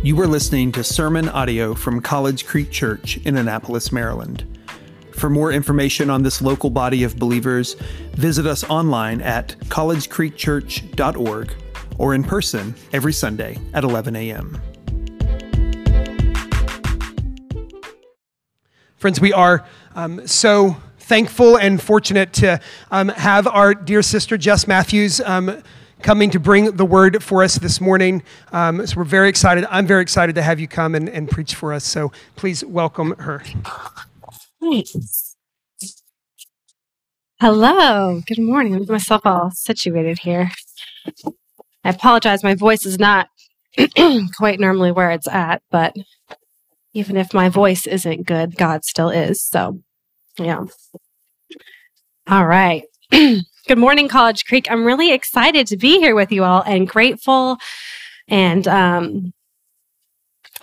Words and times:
You 0.00 0.20
are 0.20 0.28
listening 0.28 0.70
to 0.72 0.84
sermon 0.84 1.28
audio 1.28 1.74
from 1.74 2.00
College 2.00 2.46
Creek 2.46 2.70
Church 2.70 3.16
in 3.26 3.36
Annapolis, 3.36 3.90
Maryland. 3.90 4.46
For 5.10 5.28
more 5.28 5.50
information 5.50 6.08
on 6.08 6.22
this 6.22 6.40
local 6.40 6.70
body 6.70 7.02
of 7.02 7.16
believers, 7.18 7.74
visit 8.12 8.46
us 8.46 8.62
online 8.70 9.20
at 9.20 9.58
collegecreekchurch.org 9.64 11.52
or 11.98 12.14
in 12.14 12.22
person 12.22 12.76
every 12.92 13.12
Sunday 13.12 13.58
at 13.74 13.82
11 13.82 14.14
a.m. 14.14 14.62
Friends, 18.94 19.20
we 19.20 19.32
are 19.32 19.66
um, 19.96 20.24
so 20.28 20.76
thankful 21.00 21.58
and 21.58 21.82
fortunate 21.82 22.32
to 22.34 22.60
um, 22.92 23.08
have 23.08 23.48
our 23.48 23.74
dear 23.74 24.02
sister 24.02 24.38
Jess 24.38 24.68
Matthews 24.68 25.20
um, 25.22 25.60
coming 26.02 26.30
to 26.30 26.40
bring 26.40 26.72
the 26.76 26.84
word 26.84 27.22
for 27.22 27.42
us 27.42 27.58
this 27.58 27.80
morning. 27.80 28.22
Um, 28.52 28.86
so 28.86 28.96
we're 28.96 29.04
very 29.04 29.28
excited. 29.28 29.66
I'm 29.70 29.86
very 29.86 30.02
excited 30.02 30.34
to 30.36 30.42
have 30.42 30.60
you 30.60 30.68
come 30.68 30.94
and, 30.94 31.08
and 31.08 31.30
preach 31.30 31.54
for 31.54 31.72
us. 31.72 31.84
So 31.84 32.12
please 32.36 32.64
welcome 32.64 33.16
her. 33.18 33.42
Thanks. 34.60 35.36
Hello. 37.40 38.20
Good 38.26 38.40
morning. 38.40 38.74
I'm 38.74 38.86
myself 38.88 39.22
all 39.24 39.50
situated 39.52 40.18
here. 40.20 40.50
I 41.84 41.90
apologize. 41.90 42.42
My 42.42 42.54
voice 42.54 42.84
is 42.84 42.98
not 42.98 43.28
quite 44.36 44.58
normally 44.58 44.92
where 44.92 45.10
it's 45.10 45.28
at, 45.28 45.62
but 45.70 45.94
even 46.94 47.16
if 47.16 47.32
my 47.32 47.48
voice 47.48 47.86
isn't 47.86 48.26
good, 48.26 48.56
God 48.56 48.84
still 48.84 49.10
is. 49.10 49.42
So, 49.42 49.80
yeah. 50.36 50.64
All 52.26 52.46
right. 52.46 52.82
good 53.68 53.78
morning, 53.78 54.08
College 54.08 54.46
Creek. 54.46 54.66
I'm 54.70 54.84
really 54.84 55.12
excited 55.12 55.66
to 55.66 55.76
be 55.76 55.98
here 55.98 56.14
with 56.14 56.32
you 56.32 56.42
all 56.42 56.62
and 56.62 56.88
grateful 56.88 57.58
and 58.26 58.66
um, 58.66 59.34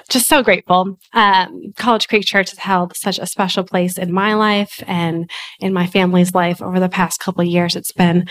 just 0.09 0.27
so 0.27 0.41
grateful. 0.41 0.97
Um, 1.13 1.73
College 1.77 2.07
Creek 2.07 2.25
Church 2.25 2.49
has 2.49 2.59
held 2.59 2.97
such 2.97 3.19
a 3.19 3.27
special 3.27 3.63
place 3.63 3.99
in 3.99 4.11
my 4.11 4.33
life 4.33 4.83
and 4.87 5.29
in 5.59 5.71
my 5.71 5.85
family's 5.85 6.33
life 6.33 6.63
over 6.63 6.79
the 6.79 6.89
past 6.89 7.19
couple 7.19 7.43
years. 7.43 7.75
It's 7.75 7.91
been 7.91 8.27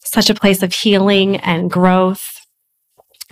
such 0.00 0.28
a 0.28 0.34
place 0.34 0.62
of 0.62 0.74
healing 0.74 1.36
and 1.38 1.70
growth 1.70 2.38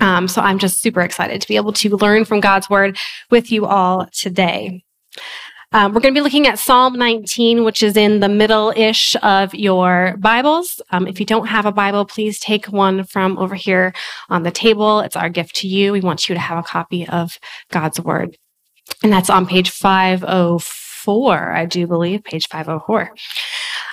um, 0.01 0.29
so 0.29 0.41
I'm 0.41 0.59
just 0.59 0.81
super 0.81 1.03
excited 1.03 1.43
to 1.43 1.49
be 1.49 1.57
able 1.57 1.75
to 1.75 1.97
learn 1.97 2.25
from 2.25 2.41
God's 2.41 2.71
word 2.71 2.97
with 3.31 3.53
you 3.53 3.67
all 3.67 4.09
today. 4.13 4.83
Um, 5.73 5.93
we're 5.93 6.01
going 6.01 6.13
to 6.13 6.19
be 6.19 6.25
looking 6.25 6.49
at 6.49 6.59
Psalm 6.59 6.95
19, 6.95 7.63
which 7.63 7.81
is 7.81 7.97
in 7.97 8.19
the 8.19 8.29
middle 8.29 8.73
ish 8.75 9.15
of 9.23 9.55
your 9.55 10.17
Bibles. 10.19 10.81
Um, 10.91 11.07
if 11.07 11.21
you 11.21 11.27
don't 11.27 11.47
have 11.47 11.65
a 11.65 11.71
Bible, 11.71 12.05
please 12.05 12.41
take 12.41 12.67
one 12.67 13.05
from 13.05 13.39
over 13.39 13.55
here 13.55 13.93
on 14.29 14.43
the 14.43 14.51
table. 14.51 14.99
It's 14.99 15.15
our 15.15 15.29
gift 15.29 15.55
to 15.57 15.69
you. 15.69 15.93
We 15.93 16.01
want 16.01 16.29
you 16.29 16.35
to 16.35 16.41
have 16.41 16.59
a 16.59 16.65
copy 16.65 17.07
of 17.07 17.39
God's 17.71 18.01
Word. 18.01 18.37
And 19.05 19.13
that's 19.13 19.31
on 19.31 19.47
page 19.47 19.71
504, 19.71 21.53
I 21.53 21.67
do 21.67 21.87
believe, 21.87 22.25
page 22.25 22.49
504. 22.49 23.13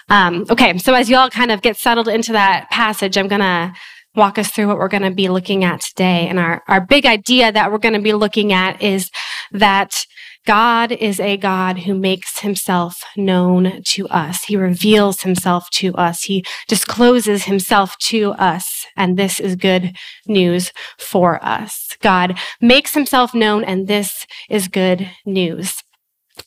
Um, 0.09 0.48
okay, 0.50 0.80
so 0.80 0.95
as 0.95 1.11
you 1.11 1.17
all 1.17 1.30
kind 1.30 1.52
of 1.52 1.61
get 1.61 1.78
settled 1.78 2.08
into 2.08 2.31
that 2.31 2.72
passage, 2.72 3.20
I'm 3.20 3.28
going 3.28 3.42
to 3.42 3.72
walk 4.16 4.39
us 4.39 4.50
through 4.50 4.66
what 4.67 4.80
we're 4.80 4.88
going 4.88 5.03
to 5.03 5.11
be 5.11 5.30
looking 5.30 5.64
at 5.64 5.81
today. 5.81 6.28
And 6.28 6.39
our, 6.39 6.64
our 6.67 6.81
big 6.81 7.05
idea 7.05 7.52
that 7.52 7.72
we're 7.72 7.78
going 7.78 7.94
to 7.94 8.02
be 8.02 8.14
looking 8.14 8.52
at 8.52 8.81
is 8.81 9.11
that 9.52 10.08
God 10.48 10.94
is 10.94 11.20
a 11.20 11.36
God 11.36 11.80
who 11.80 11.94
makes 11.94 12.40
himself 12.40 13.03
known 13.17 13.81
to 13.88 14.08
us. 14.08 14.45
He 14.45 14.56
reveals 14.56 15.22
himself 15.22 15.70
to 15.72 15.94
us. 15.95 16.23
He 16.23 16.45
discloses 16.70 17.44
himself 17.44 17.98
to 18.04 18.31
us. 18.31 18.86
And 18.95 19.17
this 19.17 19.42
is 19.42 19.58
good 19.58 19.98
news 20.26 20.72
for 20.98 21.44
us. 21.44 21.98
God 22.02 22.39
makes 22.62 22.94
himself 22.94 23.34
known 23.34 23.66
and 23.66 23.89
this 23.89 24.26
is 24.50 24.70
good 24.70 25.09
news. 25.26 25.84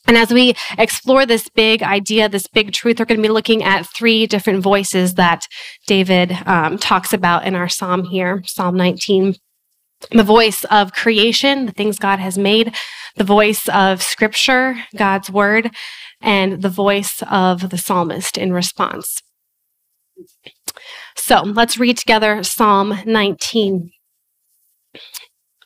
And 0.07 0.17
as 0.17 0.33
we 0.33 0.55
explore 0.79 1.27
this 1.27 1.47
big 1.49 1.83
idea, 1.83 2.27
this 2.27 2.47
big 2.47 2.71
truth, 2.71 2.97
we're 2.97 3.05
going 3.05 3.21
to 3.21 3.27
be 3.27 3.31
looking 3.31 3.63
at 3.63 3.85
three 3.85 4.25
different 4.25 4.63
voices 4.63 5.13
that 5.13 5.45
David 5.85 6.35
um, 6.47 6.79
talks 6.79 7.13
about 7.13 7.45
in 7.45 7.53
our 7.53 7.69
psalm 7.69 8.05
here, 8.05 8.41
Psalm 8.47 8.75
19. 8.77 9.35
The 10.09 10.23
voice 10.23 10.63
of 10.65 10.93
creation, 10.93 11.65
the 11.65 11.71
things 11.71 11.99
God 11.99 12.19
has 12.19 12.37
made, 12.37 12.75
the 13.15 13.23
voice 13.23 13.67
of 13.69 14.01
scripture, 14.01 14.75
God's 14.95 15.29
word, 15.29 15.71
and 16.21 16.61
the 16.61 16.69
voice 16.69 17.21
of 17.29 17.69
the 17.69 17.77
psalmist 17.77 18.37
in 18.37 18.53
response. 18.53 19.21
So 21.15 21.41
let's 21.41 21.77
read 21.77 21.97
together 21.97 22.43
Psalm 22.43 22.97
19. 23.05 23.91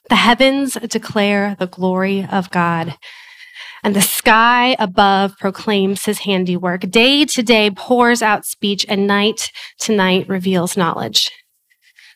The 0.09 0.15
heavens 0.15 0.73
declare 0.73 1.55
the 1.57 1.67
glory 1.67 2.27
of 2.29 2.51
God 2.51 2.95
and 3.85 3.95
the 3.95 4.01
sky 4.01 4.75
above 4.79 5.37
proclaims 5.37 6.05
his 6.05 6.19
handiwork. 6.19 6.81
Day 6.89 7.23
to 7.23 7.43
day 7.43 7.69
pours 7.69 8.23
out 8.23 8.43
speech, 8.43 8.83
and 8.89 9.05
night 9.05 9.51
to 9.81 9.95
night 9.95 10.27
reveals 10.27 10.75
knowledge. 10.75 11.29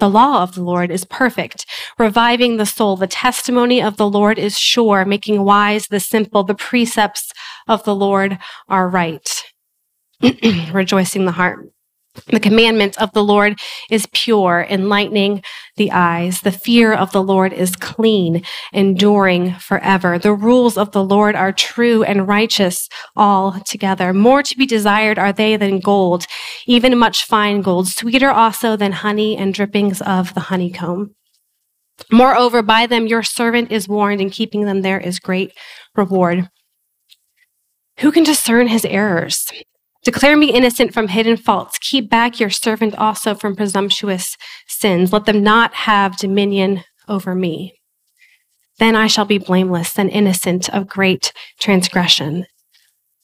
The 0.00 0.08
law 0.08 0.42
of 0.42 0.54
the 0.54 0.62
Lord 0.62 0.90
is 0.90 1.04
perfect, 1.04 1.66
reviving 1.98 2.56
the 2.56 2.64
soul. 2.64 2.96
The 2.96 3.06
testimony 3.06 3.82
of 3.82 3.98
the 3.98 4.08
Lord 4.08 4.38
is 4.38 4.58
sure, 4.58 5.04
making 5.04 5.44
wise 5.44 5.88
the 5.88 6.00
simple. 6.00 6.42
The 6.42 6.54
precepts 6.54 7.30
of 7.68 7.84
the 7.84 7.94
Lord 7.94 8.38
are 8.66 8.88
right, 8.88 9.44
rejoicing 10.72 11.26
the 11.26 11.32
heart. 11.32 11.70
The 12.26 12.40
commandment 12.40 13.00
of 13.00 13.12
the 13.12 13.22
Lord 13.22 13.58
is 13.88 14.08
pure, 14.12 14.66
enlightening 14.68 15.42
the 15.76 15.92
eyes. 15.92 16.40
The 16.40 16.50
fear 16.50 16.92
of 16.92 17.12
the 17.12 17.22
Lord 17.22 17.52
is 17.52 17.76
clean, 17.76 18.42
enduring 18.72 19.54
forever. 19.54 20.18
The 20.18 20.34
rules 20.34 20.76
of 20.76 20.90
the 20.90 21.04
Lord 21.04 21.36
are 21.36 21.52
true 21.52 22.02
and 22.02 22.26
righteous 22.26 22.88
altogether. 23.16 24.12
More 24.12 24.42
to 24.42 24.56
be 24.56 24.66
desired 24.66 25.18
are 25.20 25.32
they 25.32 25.56
than 25.56 25.78
gold, 25.78 26.26
even 26.66 26.98
much 26.98 27.24
fine 27.24 27.62
gold, 27.62 27.86
sweeter 27.86 28.30
also 28.30 28.76
than 28.76 28.92
honey 28.92 29.36
and 29.36 29.54
drippings 29.54 30.02
of 30.02 30.34
the 30.34 30.40
honeycomb. 30.40 31.14
Moreover, 32.10 32.60
by 32.62 32.86
them 32.86 33.06
your 33.06 33.22
servant 33.22 33.70
is 33.70 33.88
warned, 33.88 34.20
and 34.20 34.32
keeping 34.32 34.64
them 34.64 34.82
there 34.82 34.98
is 34.98 35.20
great 35.20 35.52
reward. 35.94 36.48
Who 38.00 38.10
can 38.10 38.24
discern 38.24 38.66
his 38.66 38.84
errors? 38.84 39.50
Declare 40.02 40.36
me 40.36 40.52
innocent 40.52 40.94
from 40.94 41.08
hidden 41.08 41.36
faults. 41.36 41.78
Keep 41.78 42.08
back 42.08 42.40
your 42.40 42.48
servant 42.48 42.94
also 42.96 43.34
from 43.34 43.54
presumptuous 43.54 44.36
sins. 44.66 45.12
Let 45.12 45.26
them 45.26 45.42
not 45.42 45.74
have 45.74 46.16
dominion 46.16 46.84
over 47.06 47.34
me. 47.34 47.74
Then 48.78 48.96
I 48.96 49.08
shall 49.08 49.26
be 49.26 49.36
blameless 49.36 49.98
and 49.98 50.08
innocent 50.08 50.70
of 50.70 50.88
great 50.88 51.34
transgression. 51.58 52.46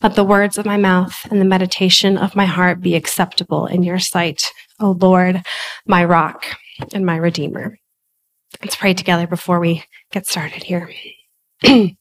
Let 0.03 0.15
the 0.15 0.25
words 0.25 0.59
of 0.59 0.66
my 0.66 0.76
mouth 0.76 1.26
and 1.31 1.41
the 1.41 1.47
meditation 1.47 2.19
of 2.19 2.36
my 2.36 2.44
heart 2.44 2.82
be 2.82 2.94
acceptable 2.94 3.65
in 3.65 3.82
your 3.82 3.98
sight, 3.98 4.44
O 4.78 4.91
Lord, 4.91 5.42
my 5.86 6.04
rock 6.04 6.44
and 6.92 7.06
my 7.06 7.16
redeemer. 7.16 7.78
Let's 8.62 8.76
pray 8.76 8.92
together 8.92 9.26
before 9.26 9.60
we 9.60 9.84
get 10.12 10.26
started 10.26 10.62
here. 10.62 10.91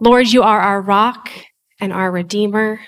Lord, 0.00 0.26
you 0.32 0.42
are 0.42 0.60
our 0.60 0.80
rock 0.80 1.30
and 1.80 1.92
our 1.92 2.10
Redeemer. 2.10 2.80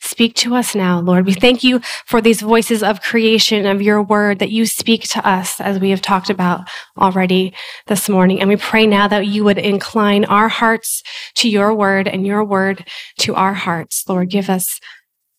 Speak 0.00 0.34
to 0.34 0.56
us 0.56 0.74
now, 0.74 1.00
Lord. 1.00 1.26
We 1.26 1.32
thank 1.32 1.62
you 1.62 1.80
for 2.06 2.20
these 2.20 2.40
voices 2.40 2.82
of 2.82 3.00
creation, 3.00 3.66
of 3.66 3.80
your 3.80 4.02
word 4.02 4.40
that 4.40 4.50
you 4.50 4.66
speak 4.66 5.02
to 5.10 5.26
us, 5.26 5.60
as 5.60 5.78
we 5.78 5.90
have 5.90 6.02
talked 6.02 6.28
about 6.28 6.68
already 6.98 7.54
this 7.86 8.08
morning. 8.08 8.40
And 8.40 8.48
we 8.48 8.56
pray 8.56 8.84
now 8.84 9.06
that 9.06 9.28
you 9.28 9.44
would 9.44 9.58
incline 9.58 10.24
our 10.24 10.48
hearts 10.48 11.04
to 11.36 11.48
your 11.48 11.72
word 11.72 12.08
and 12.08 12.26
your 12.26 12.42
word 12.42 12.84
to 13.20 13.36
our 13.36 13.54
hearts. 13.54 14.02
Lord, 14.08 14.28
give 14.28 14.50
us 14.50 14.80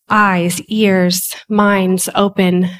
eyes, 0.08 0.62
ears, 0.62 1.34
minds 1.48 2.08
open 2.14 2.70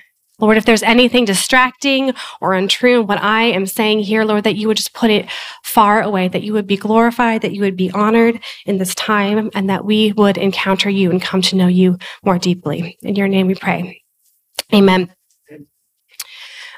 Lord, 0.41 0.57
if 0.57 0.65
there's 0.65 0.83
anything 0.83 1.25
distracting 1.25 2.13
or 2.41 2.55
untrue 2.55 3.01
in 3.01 3.07
what 3.07 3.23
I 3.23 3.45
am 3.45 3.67
saying 3.67 4.01
here, 4.01 4.25
Lord, 4.25 4.45
that 4.45 4.57
you 4.57 4.67
would 4.67 4.77
just 4.77 4.93
put 4.93 5.11
it 5.11 5.31
far 5.63 6.03
away, 6.03 6.27
that 6.29 6.43
you 6.43 6.53
would 6.53 6.67
be 6.67 6.77
glorified, 6.77 7.43
that 7.43 7.53
you 7.53 7.61
would 7.61 7.77
be 7.77 7.91
honored 7.93 8.41
in 8.67 8.79
this 8.79 8.95
time, 8.97 9.51
and 9.55 9.71
that 9.71 9.85
we 9.85 10.13
would 10.13 10.37
encounter 10.37 10.91
you 10.91 11.11
and 11.11 11.23
come 11.23 11.41
to 11.43 11.57
know 11.57 11.69
you 11.69 11.99
more 12.25 12.39
deeply. 12.39 12.99
In 13.03 13.15
your 13.15 13.29
name 13.29 13.47
we 13.47 13.55
pray. 13.55 14.03
Amen. 14.73 15.15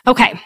Okay. 0.07 0.39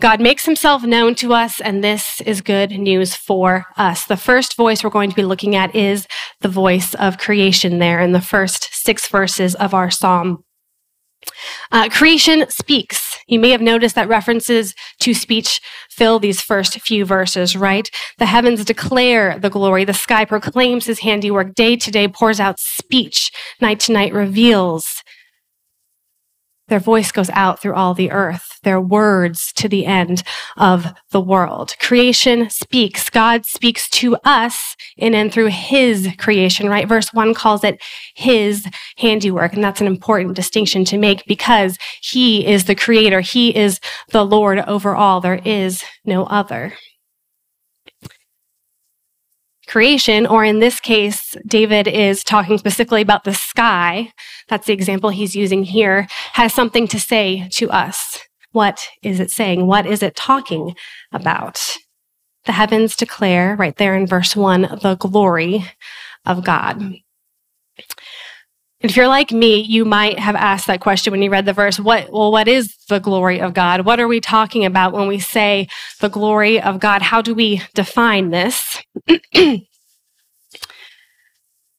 God 0.00 0.20
makes 0.20 0.44
himself 0.44 0.82
known 0.82 1.14
to 1.16 1.32
us, 1.32 1.60
and 1.60 1.82
this 1.82 2.20
is 2.22 2.42
good 2.42 2.70
news 2.72 3.14
for 3.14 3.66
us. 3.78 4.04
The 4.04 4.16
first 4.16 4.54
voice 4.54 4.84
we're 4.84 4.90
going 4.90 5.08
to 5.08 5.16
be 5.16 5.22
looking 5.22 5.54
at 5.54 5.74
is 5.74 6.06
the 6.40 6.48
voice 6.48 6.92
of 6.94 7.16
creation 7.16 7.78
there 7.78 8.00
in 8.00 8.12
the 8.12 8.20
first 8.20 8.68
six 8.74 9.08
verses 9.08 9.54
of 9.54 9.72
our 9.72 9.90
psalm. 9.90 10.44
Uh, 11.72 11.88
creation 11.88 12.48
speaks. 12.48 13.18
You 13.26 13.40
may 13.40 13.50
have 13.50 13.60
noticed 13.60 13.94
that 13.96 14.08
references 14.08 14.74
to 15.00 15.14
speech 15.14 15.60
fill 15.90 16.18
these 16.18 16.40
first 16.40 16.80
few 16.80 17.04
verses, 17.04 17.56
right? 17.56 17.90
The 18.18 18.26
heavens 18.26 18.64
declare 18.64 19.38
the 19.38 19.50
glory. 19.50 19.84
The 19.84 19.94
sky 19.94 20.24
proclaims 20.24 20.86
his 20.86 21.00
handiwork. 21.00 21.54
Day 21.54 21.76
to 21.76 21.90
day 21.90 22.06
pours 22.08 22.38
out 22.38 22.58
speech. 22.58 23.32
Night 23.60 23.80
to 23.80 23.92
night 23.92 24.12
reveals 24.12 25.02
their 26.68 26.80
voice 26.80 27.12
goes 27.12 27.30
out 27.30 27.60
through 27.60 27.74
all 27.74 27.94
the 27.94 28.10
earth, 28.10 28.58
their 28.62 28.80
words 28.80 29.52
to 29.54 29.68
the 29.68 29.86
end 29.86 30.22
of 30.56 30.86
the 31.10 31.20
world. 31.20 31.74
Creation 31.78 32.50
speaks. 32.50 33.08
God 33.08 33.46
speaks 33.46 33.88
to 33.90 34.16
us 34.24 34.76
in 34.96 35.14
and 35.14 35.32
through 35.32 35.48
his 35.48 36.08
creation, 36.18 36.68
right? 36.68 36.88
Verse 36.88 37.12
one 37.12 37.34
calls 37.34 37.62
it 37.62 37.80
his 38.14 38.66
handiwork. 38.96 39.52
And 39.52 39.62
that's 39.62 39.80
an 39.80 39.86
important 39.86 40.34
distinction 40.34 40.84
to 40.86 40.98
make 40.98 41.24
because 41.26 41.78
he 42.02 42.46
is 42.46 42.64
the 42.64 42.74
creator. 42.74 43.20
He 43.20 43.56
is 43.56 43.80
the 44.10 44.24
Lord 44.24 44.58
over 44.60 44.96
all. 44.96 45.20
There 45.20 45.40
is 45.44 45.82
no 46.04 46.24
other 46.24 46.74
creation, 49.66 50.26
or 50.26 50.44
in 50.44 50.60
this 50.60 50.80
case, 50.80 51.36
David 51.46 51.88
is 51.88 52.22
talking 52.22 52.58
specifically 52.58 53.02
about 53.02 53.24
the 53.24 53.34
sky. 53.34 54.12
That's 54.48 54.66
the 54.66 54.72
example 54.72 55.10
he's 55.10 55.34
using 55.36 55.64
here, 55.64 56.06
has 56.32 56.54
something 56.54 56.86
to 56.88 57.00
say 57.00 57.48
to 57.52 57.70
us. 57.70 58.20
What 58.52 58.86
is 59.02 59.20
it 59.20 59.30
saying? 59.30 59.66
What 59.66 59.86
is 59.86 60.02
it 60.02 60.16
talking 60.16 60.74
about? 61.12 61.76
The 62.44 62.52
heavens 62.52 62.96
declare, 62.96 63.56
right 63.56 63.76
there 63.76 63.96
in 63.96 64.06
verse 64.06 64.36
one, 64.36 64.62
the 64.82 64.96
glory 64.98 65.64
of 66.24 66.44
God. 66.44 66.94
If 68.80 68.94
you're 68.94 69.08
like 69.08 69.32
me, 69.32 69.60
you 69.60 69.86
might 69.86 70.18
have 70.18 70.36
asked 70.36 70.66
that 70.66 70.80
question 70.80 71.10
when 71.10 71.22
you 71.22 71.30
read 71.30 71.46
the 71.46 71.54
verse. 71.54 71.80
What, 71.80 72.12
well, 72.12 72.30
what 72.30 72.46
is 72.46 72.76
the 72.88 73.00
glory 73.00 73.40
of 73.40 73.54
God? 73.54 73.86
What 73.86 74.00
are 74.00 74.08
we 74.08 74.20
talking 74.20 74.66
about 74.66 74.92
when 74.92 75.08
we 75.08 75.18
say 75.18 75.68
the 76.00 76.10
glory 76.10 76.60
of 76.60 76.78
God? 76.78 77.00
How 77.00 77.22
do 77.22 77.34
we 77.34 77.62
define 77.74 78.30
this? 78.30 78.82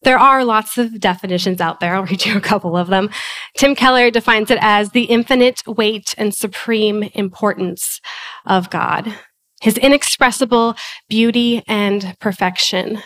there 0.01 0.17
are 0.17 0.43
lots 0.43 0.79
of 0.79 0.99
definitions 0.99 1.61
out 1.61 1.79
there. 1.79 1.93
I'll 1.95 2.05
read 2.05 2.25
you 2.25 2.35
a 2.35 2.41
couple 2.41 2.75
of 2.75 2.87
them. 2.87 3.11
Tim 3.57 3.75
Keller 3.75 4.09
defines 4.09 4.49
it 4.49 4.57
as 4.61 4.89
the 4.89 5.03
infinite 5.03 5.61
weight 5.67 6.15
and 6.17 6.33
supreme 6.33 7.03
importance 7.13 8.01
of 8.45 8.71
God, 8.71 9.13
his 9.61 9.77
inexpressible 9.77 10.75
beauty 11.09 11.63
and 11.67 12.15
perfection. 12.19 13.03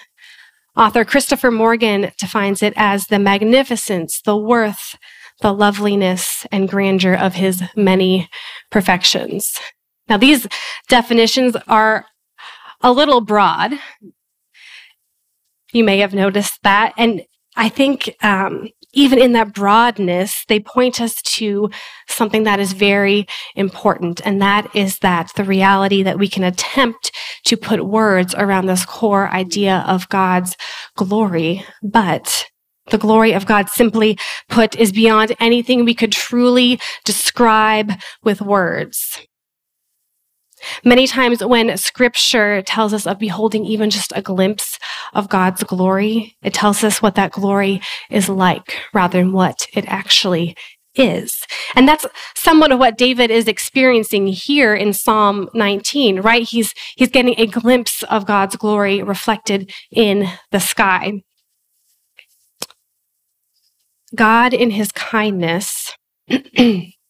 Author 0.76 1.04
Christopher 1.04 1.52
Morgan 1.52 2.12
defines 2.18 2.64
it 2.64 2.74
as 2.78 3.08
the 3.08 3.20
magnificence, 3.20 4.22
the 4.22 4.38
worth, 4.38 4.96
the 5.42 5.52
loveliness, 5.52 6.46
and 6.52 6.70
grandeur 6.70 7.14
of 7.14 7.34
his 7.34 7.64
many 7.76 8.30
perfections. 8.70 9.60
Now, 10.08 10.18
these 10.18 10.48
definitions 10.88 11.56
are 11.68 12.06
a 12.82 12.92
little 12.92 13.22
broad. 13.22 13.74
You 15.74 15.84
may 15.84 16.00
have 16.00 16.14
noticed 16.14 16.60
that. 16.64 16.94
And 16.98 17.26
I 17.56 17.70
think 17.70 18.16
um, 18.24 18.70
even 18.94 19.20
in 19.20 19.34
that 19.34 19.54
broadness, 19.54 20.44
they 20.48 20.60
point 20.60 21.00
us 21.00 21.22
to 21.22 21.70
something 22.08 22.44
that 22.44 22.60
is 22.60 22.74
very 22.74 23.26
important. 23.56 24.22
And 24.26 24.42
that 24.42 24.76
is 24.76 25.00
that 25.00 25.32
the 25.36 25.44
reality 25.44 26.04
that 26.04 26.20
we 26.20 26.28
can 26.28 26.44
attempt 26.44 27.12
to 27.46 27.58
put 27.58 27.86
words 27.86 28.36
around 28.36 28.66
this 28.66 28.86
core 28.86 29.30
idea 29.30 29.84
of 29.88 30.10
God's 30.10 30.56
glory, 30.96 31.64
but 31.82 32.48
the 32.90 32.98
glory 32.98 33.32
of 33.34 33.46
God, 33.46 33.70
simply 33.70 34.18
put, 34.50 34.76
is 34.76 34.92
beyond 34.92 35.36
anything 35.40 35.86
we 35.86 35.94
could 35.94 36.12
truly 36.12 36.80
describe 37.06 37.92
with 38.24 38.42
words. 38.42 39.22
Many 40.84 41.08
times 41.08 41.44
when 41.44 41.78
scripture 41.78 42.62
tells 42.62 42.94
us 42.94 43.08
of 43.08 43.20
beholding 43.20 43.66
even 43.66 43.90
just 43.90 44.14
a 44.16 44.22
glimpse 44.22 44.78
of 45.14 45.30
God's 45.30 45.64
glory, 45.64 46.36
it 46.42 46.54
tells 46.54 46.84
us 46.84 47.02
what 47.02 47.16
that 47.16 47.32
glory 47.32 47.82
is 48.10 48.30
like 48.30 48.76
rather 48.94 49.20
than 49.20 49.34
what 49.34 49.68
it 49.74 49.86
actually 49.88 50.56
is. 50.96 51.44
And 51.76 51.88
that's 51.88 52.06
somewhat 52.36 52.72
of 52.72 52.80
what 52.80 52.98
David 52.98 53.32
is 53.32 53.48
experiencing 53.48 54.28
here 54.28 54.76
in 54.76 54.94
Psalm 54.94 55.50
19, 55.54 56.22
right? 56.22 56.48
He's, 56.48 56.74
he's 56.96 57.10
getting 57.10 57.36
a 57.38 57.48
glimpse 57.48 58.04
of 58.04 58.26
God's 58.26 58.56
glory 58.56 59.02
reflected 59.02 59.72
in 59.92 60.28
the 60.52 60.60
sky. 60.60 61.22
God 64.14 64.54
in 64.54 64.72
his 64.72 64.92
kindness 64.92 65.94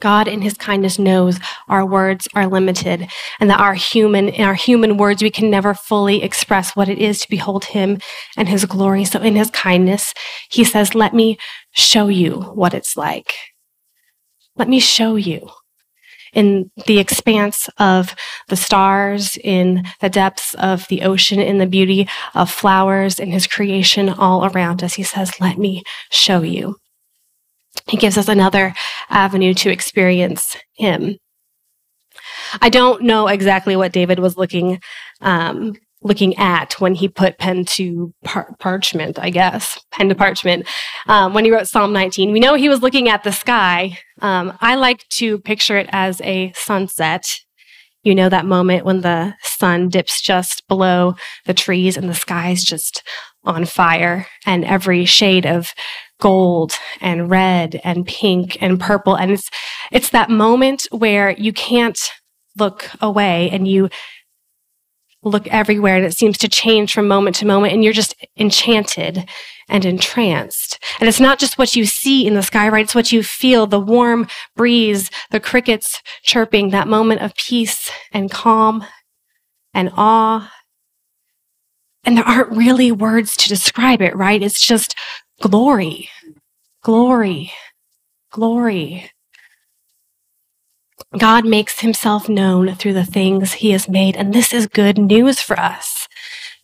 God 0.00 0.28
in 0.28 0.42
his 0.42 0.54
kindness 0.54 0.98
knows 0.98 1.38
our 1.68 1.84
words 1.84 2.28
are 2.34 2.46
limited 2.46 3.08
and 3.40 3.50
that 3.50 3.60
our 3.60 3.74
human, 3.74 4.28
in 4.28 4.44
our 4.44 4.54
human 4.54 4.96
words, 4.96 5.22
we 5.22 5.30
can 5.30 5.50
never 5.50 5.74
fully 5.74 6.22
express 6.22 6.76
what 6.76 6.88
it 6.88 6.98
is 6.98 7.20
to 7.20 7.30
behold 7.30 7.64
him 7.64 7.98
and 8.36 8.48
his 8.48 8.64
glory. 8.64 9.04
So 9.04 9.20
in 9.20 9.34
his 9.34 9.50
kindness, 9.50 10.12
he 10.50 10.62
says, 10.64 10.94
let 10.94 11.14
me 11.14 11.38
show 11.72 12.08
you 12.08 12.40
what 12.40 12.74
it's 12.74 12.96
like. 12.96 13.34
Let 14.56 14.68
me 14.68 14.80
show 14.80 15.16
you 15.16 15.48
in 16.34 16.70
the 16.86 16.98
expanse 16.98 17.70
of 17.78 18.14
the 18.48 18.56
stars, 18.56 19.38
in 19.42 19.84
the 20.00 20.10
depths 20.10 20.52
of 20.54 20.86
the 20.88 21.02
ocean, 21.02 21.40
in 21.40 21.58
the 21.58 21.66
beauty 21.66 22.06
of 22.34 22.50
flowers, 22.50 23.18
in 23.18 23.30
his 23.30 23.46
creation 23.46 24.10
all 24.10 24.44
around 24.44 24.84
us. 24.84 24.94
He 24.94 25.02
says, 25.02 25.40
let 25.40 25.58
me 25.58 25.82
show 26.10 26.42
you. 26.42 26.76
He 27.86 27.96
gives 27.96 28.18
us 28.18 28.28
another 28.28 28.74
avenue 29.08 29.54
to 29.54 29.70
experience 29.70 30.56
Him. 30.74 31.18
I 32.60 32.68
don't 32.68 33.02
know 33.02 33.28
exactly 33.28 33.76
what 33.76 33.92
David 33.92 34.18
was 34.18 34.36
looking 34.36 34.80
um, 35.20 35.74
looking 36.02 36.36
at 36.36 36.80
when 36.80 36.94
he 36.94 37.08
put 37.08 37.38
pen 37.38 37.64
to 37.64 38.14
par- 38.24 38.54
parchment, 38.58 39.18
I 39.18 39.30
guess, 39.30 39.78
pen 39.90 40.08
to 40.08 40.14
parchment, 40.14 40.66
um, 41.06 41.34
when 41.34 41.44
he 41.44 41.50
wrote 41.50 41.66
Psalm 41.66 41.92
19. 41.92 42.32
We 42.32 42.40
know 42.40 42.54
he 42.54 42.68
was 42.68 42.82
looking 42.82 43.08
at 43.08 43.24
the 43.24 43.32
sky. 43.32 43.98
Um, 44.20 44.56
I 44.60 44.76
like 44.76 45.06
to 45.14 45.38
picture 45.38 45.76
it 45.76 45.88
as 45.90 46.20
a 46.20 46.52
sunset. 46.54 47.26
You 48.04 48.14
know, 48.14 48.28
that 48.28 48.46
moment 48.46 48.84
when 48.84 49.00
the 49.00 49.34
sun 49.42 49.88
dips 49.88 50.22
just 50.22 50.66
below 50.68 51.16
the 51.46 51.54
trees 51.54 51.96
and 51.96 52.08
the 52.08 52.14
sky 52.14 52.50
is 52.50 52.64
just 52.64 53.02
on 53.44 53.64
fire 53.64 54.26
and 54.46 54.64
every 54.64 55.04
shade 55.04 55.46
of 55.46 55.72
gold 56.20 56.72
and 57.00 57.30
red 57.30 57.80
and 57.84 58.06
pink 58.06 58.60
and 58.60 58.80
purple. 58.80 59.16
And 59.16 59.30
it's, 59.30 59.50
it's 59.92 60.10
that 60.10 60.30
moment 60.30 60.86
where 60.90 61.30
you 61.30 61.52
can't 61.52 61.98
look 62.56 62.90
away 63.00 63.50
and 63.50 63.68
you 63.68 63.88
look 65.22 65.46
everywhere 65.48 65.96
and 65.96 66.04
it 66.04 66.16
seems 66.16 66.38
to 66.38 66.48
change 66.48 66.92
from 66.92 67.08
moment 67.08 67.36
to 67.36 67.46
moment 67.46 67.72
and 67.72 67.82
you're 67.82 67.92
just 67.92 68.14
enchanted 68.36 69.28
and 69.68 69.84
entranced. 69.84 70.78
And 71.00 71.08
it's 71.08 71.20
not 71.20 71.38
just 71.38 71.58
what 71.58 71.76
you 71.76 71.84
see 71.84 72.26
in 72.26 72.34
the 72.34 72.42
sky, 72.42 72.68
right? 72.68 72.84
It's 72.84 72.94
what 72.94 73.12
you 73.12 73.22
feel, 73.22 73.66
the 73.66 73.80
warm 73.80 74.28
breeze, 74.56 75.10
the 75.30 75.40
crickets 75.40 76.00
chirping, 76.22 76.70
that 76.70 76.88
moment 76.88 77.20
of 77.20 77.34
peace 77.34 77.90
and 78.12 78.30
calm 78.30 78.84
and 79.74 79.90
awe. 79.96 80.52
And 82.04 82.16
there 82.16 82.24
aren't 82.24 82.56
really 82.56 82.90
words 82.92 83.36
to 83.36 83.48
describe 83.48 84.00
it, 84.00 84.16
right? 84.16 84.42
It's 84.42 84.64
just 84.64 84.94
glory, 85.40 86.08
glory, 86.82 87.52
glory. 88.30 89.10
God 91.16 91.46
makes 91.46 91.80
himself 91.80 92.28
known 92.28 92.74
through 92.74 92.92
the 92.92 93.04
things 93.04 93.54
he 93.54 93.70
has 93.70 93.88
made, 93.88 94.16
and 94.16 94.34
this 94.34 94.52
is 94.52 94.66
good 94.66 94.98
news 94.98 95.40
for 95.40 95.58
us. 95.58 96.08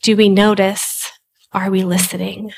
Do 0.02 0.16
we 0.16 0.28
notice? 0.28 1.10
Are 1.52 1.70
we 1.70 1.84
listening? 1.84 2.52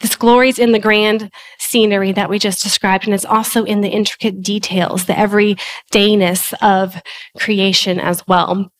This 0.00 0.16
glory 0.16 0.48
is 0.48 0.58
in 0.58 0.72
the 0.72 0.78
grand 0.78 1.30
scenery 1.58 2.12
that 2.12 2.28
we 2.28 2.38
just 2.38 2.62
described, 2.62 3.04
and 3.04 3.14
it's 3.14 3.24
also 3.24 3.64
in 3.64 3.80
the 3.80 3.88
intricate 3.88 4.42
details, 4.42 5.06
the 5.06 5.12
everydayness 5.12 6.52
of 6.60 7.00
creation 7.38 7.98
as 7.98 8.26
well. 8.26 8.70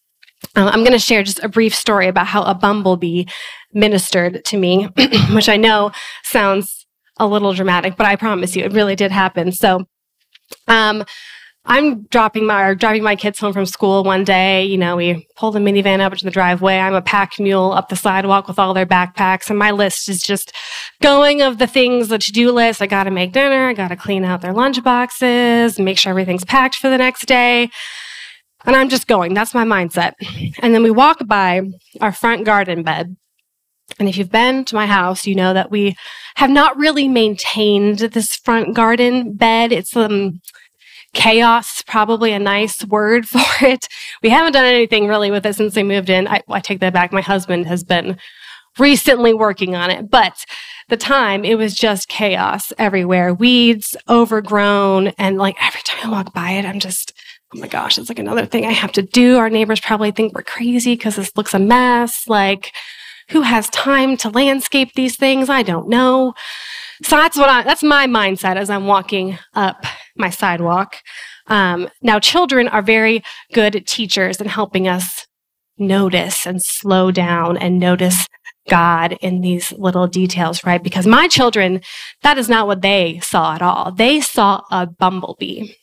Uh, 0.56 0.70
I'm 0.72 0.80
going 0.80 0.92
to 0.92 0.98
share 0.98 1.22
just 1.22 1.42
a 1.42 1.48
brief 1.48 1.74
story 1.74 2.08
about 2.08 2.26
how 2.26 2.42
a 2.42 2.54
bumblebee 2.54 3.24
ministered 3.72 4.44
to 4.46 4.56
me, 4.56 4.84
which 5.32 5.48
I 5.48 5.56
know 5.56 5.92
sounds 6.22 6.86
a 7.18 7.26
little 7.26 7.52
dramatic, 7.52 7.96
but 7.96 8.06
I 8.06 8.16
promise 8.16 8.56
you 8.56 8.64
it 8.64 8.72
really 8.72 8.96
did 8.96 9.12
happen. 9.12 9.52
So, 9.52 9.86
um, 10.68 11.04
I'm 11.64 12.02
dropping 12.06 12.44
my 12.44 12.64
or 12.64 12.74
driving 12.74 13.04
my 13.04 13.14
kids 13.14 13.38
home 13.38 13.52
from 13.52 13.66
school 13.66 14.02
one 14.02 14.24
day. 14.24 14.64
You 14.64 14.76
know, 14.76 14.96
we 14.96 15.28
pull 15.36 15.52
the 15.52 15.60
minivan 15.60 16.00
up 16.00 16.12
to 16.14 16.24
the 16.24 16.30
driveway. 16.30 16.78
I'm 16.78 16.94
a 16.94 17.02
pack 17.02 17.38
mule 17.38 17.70
up 17.70 17.88
the 17.88 17.94
sidewalk 17.94 18.48
with 18.48 18.58
all 18.58 18.74
their 18.74 18.86
backpacks, 18.86 19.48
and 19.48 19.58
my 19.58 19.70
list 19.70 20.08
is 20.08 20.22
just 20.22 20.52
going 21.00 21.40
of 21.40 21.58
the 21.58 21.68
things, 21.68 22.08
the 22.08 22.18
to-do 22.18 22.50
list. 22.50 22.82
I 22.82 22.86
got 22.86 23.04
to 23.04 23.12
make 23.12 23.32
dinner. 23.32 23.68
I 23.68 23.74
got 23.74 23.88
to 23.88 23.96
clean 23.96 24.24
out 24.24 24.40
their 24.40 24.52
lunch 24.52 24.82
boxes, 24.82 25.78
make 25.78 25.98
sure 25.98 26.10
everything's 26.10 26.44
packed 26.44 26.74
for 26.74 26.90
the 26.90 26.98
next 26.98 27.26
day. 27.26 27.70
And 28.64 28.74
I'm 28.74 28.88
just 28.88 29.06
going. 29.06 29.34
That's 29.34 29.54
my 29.54 29.64
mindset. 29.64 30.14
And 30.60 30.74
then 30.74 30.82
we 30.82 30.90
walk 30.90 31.26
by 31.26 31.62
our 32.00 32.12
front 32.12 32.44
garden 32.44 32.82
bed. 32.82 33.16
And 33.98 34.08
if 34.08 34.16
you've 34.16 34.30
been 34.30 34.64
to 34.66 34.74
my 34.74 34.86
house, 34.86 35.26
you 35.26 35.34
know 35.34 35.52
that 35.54 35.70
we 35.70 35.96
have 36.36 36.50
not 36.50 36.76
really 36.76 37.08
maintained 37.08 37.98
this 37.98 38.36
front 38.36 38.74
garden 38.74 39.34
bed. 39.34 39.72
It's 39.72 39.96
um, 39.96 40.40
chaos, 41.14 41.82
probably 41.82 42.32
a 42.32 42.38
nice 42.38 42.84
word 42.84 43.28
for 43.28 43.64
it. 43.64 43.86
We 44.22 44.30
haven't 44.30 44.52
done 44.52 44.64
anything 44.64 45.08
really 45.08 45.30
with 45.30 45.46
it 45.46 45.54
since 45.54 45.76
we 45.76 45.82
moved 45.82 46.10
in. 46.10 46.28
I, 46.28 46.42
I 46.48 46.60
take 46.60 46.80
that 46.80 46.92
back. 46.92 47.12
My 47.12 47.20
husband 47.20 47.66
has 47.66 47.84
been 47.84 48.16
recently 48.78 49.34
working 49.34 49.76
on 49.76 49.90
it, 49.90 50.10
but 50.10 50.44
the 50.88 50.96
time 50.96 51.44
it 51.44 51.56
was 51.56 51.74
just 51.74 52.08
chaos 52.08 52.72
everywhere 52.78 53.34
weeds, 53.34 53.96
overgrown. 54.08 55.08
And 55.18 55.36
like 55.36 55.56
every 55.62 55.82
time 55.84 56.08
I 56.08 56.10
walk 56.10 56.32
by 56.32 56.52
it, 56.52 56.64
I'm 56.64 56.80
just, 56.80 57.12
oh 57.54 57.60
my 57.60 57.68
gosh, 57.68 57.98
it's 57.98 58.08
like 58.08 58.18
another 58.18 58.46
thing 58.46 58.64
I 58.64 58.72
have 58.72 58.92
to 58.92 59.02
do. 59.02 59.36
Our 59.36 59.50
neighbors 59.50 59.80
probably 59.80 60.10
think 60.10 60.34
we're 60.34 60.42
crazy 60.42 60.94
because 60.94 61.16
this 61.16 61.36
looks 61.36 61.54
a 61.54 61.58
mess. 61.58 62.26
Like, 62.26 62.72
who 63.32 63.42
has 63.42 63.68
time 63.70 64.16
to 64.18 64.30
landscape 64.30 64.92
these 64.94 65.16
things? 65.16 65.48
I 65.48 65.62
don't 65.62 65.88
know. 65.88 66.34
So 67.02 67.16
that's 67.16 67.36
what 67.36 67.48
I, 67.48 67.62
that's 67.62 67.82
my 67.82 68.06
mindset 68.06 68.56
as 68.56 68.70
I'm 68.70 68.86
walking 68.86 69.38
up 69.54 69.84
my 70.16 70.30
sidewalk. 70.30 70.96
Um, 71.48 71.88
now, 72.02 72.18
children 72.20 72.68
are 72.68 72.82
very 72.82 73.22
good 73.52 73.86
teachers 73.86 74.40
in 74.40 74.46
helping 74.46 74.86
us 74.86 75.26
notice 75.78 76.46
and 76.46 76.62
slow 76.62 77.10
down 77.10 77.56
and 77.56 77.80
notice 77.80 78.26
God 78.68 79.18
in 79.20 79.40
these 79.40 79.72
little 79.72 80.06
details, 80.06 80.64
right? 80.64 80.82
Because 80.82 81.06
my 81.06 81.26
children, 81.26 81.80
that 82.22 82.38
is 82.38 82.48
not 82.48 82.68
what 82.68 82.82
they 82.82 83.18
saw 83.20 83.54
at 83.54 83.62
all. 83.62 83.90
They 83.90 84.20
saw 84.20 84.62
a 84.70 84.86
bumblebee 84.86 85.74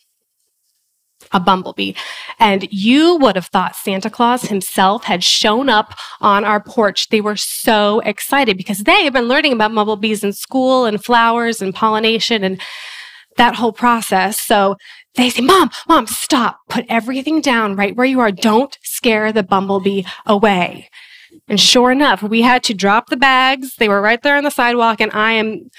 a 1.32 1.40
bumblebee. 1.40 1.94
And 2.40 2.68
you 2.72 3.18
would 3.18 3.36
have 3.36 3.48
thought 3.48 3.76
Santa 3.76 4.10
Claus 4.10 4.44
himself 4.44 5.04
had 5.04 5.24
shown 5.24 5.70
up 5.70 5.96
on 6.22 6.44
our 6.46 6.62
porch. 6.62 7.10
They 7.10 7.22
were 7.22 7.36
so 7.36 8.00
excited 8.02 8.58
because 8.58 8.80
they 8.80 9.04
have 9.04 9.14
been 9.14 9.28
learning 9.28 9.54
about 9.54 9.74
bumblebees 9.74 10.24
in 10.24 10.34
school 10.34 10.86
and 10.86 11.04
flowers 11.04 11.62
and 11.62 11.74
pollination 11.74 12.44
and 12.44 12.62
that 13.38 13.56
whole 13.56 13.74
process. 13.74 14.40
So 14.40 14.76
they 15.16 15.30
say, 15.30 15.42
Mom, 15.42 15.70
Mom, 15.88 16.08
stop. 16.08 16.60
Put 16.70 16.86
everything 16.90 17.42
down 17.42 17.76
right 17.76 17.96
where 17.96 18.06
you 18.06 18.20
are. 18.20 18.32
Don't 18.32 18.78
scare 18.84 19.32
the 19.32 19.44
bumblebee 19.44 20.04
away. 20.26 20.90
And 21.48 21.60
sure 21.60 21.92
enough, 21.92 22.22
we 22.24 22.42
had 22.42 22.64
to 22.64 22.74
drop 22.74 23.10
the 23.10 23.18
bags. 23.18 23.76
They 23.78 23.90
were 23.90 24.02
right 24.02 24.22
there 24.22 24.36
on 24.36 24.44
the 24.44 24.52
sidewalk, 24.52 25.00
and 25.00 25.12
I 25.12 25.34
am 25.34 25.70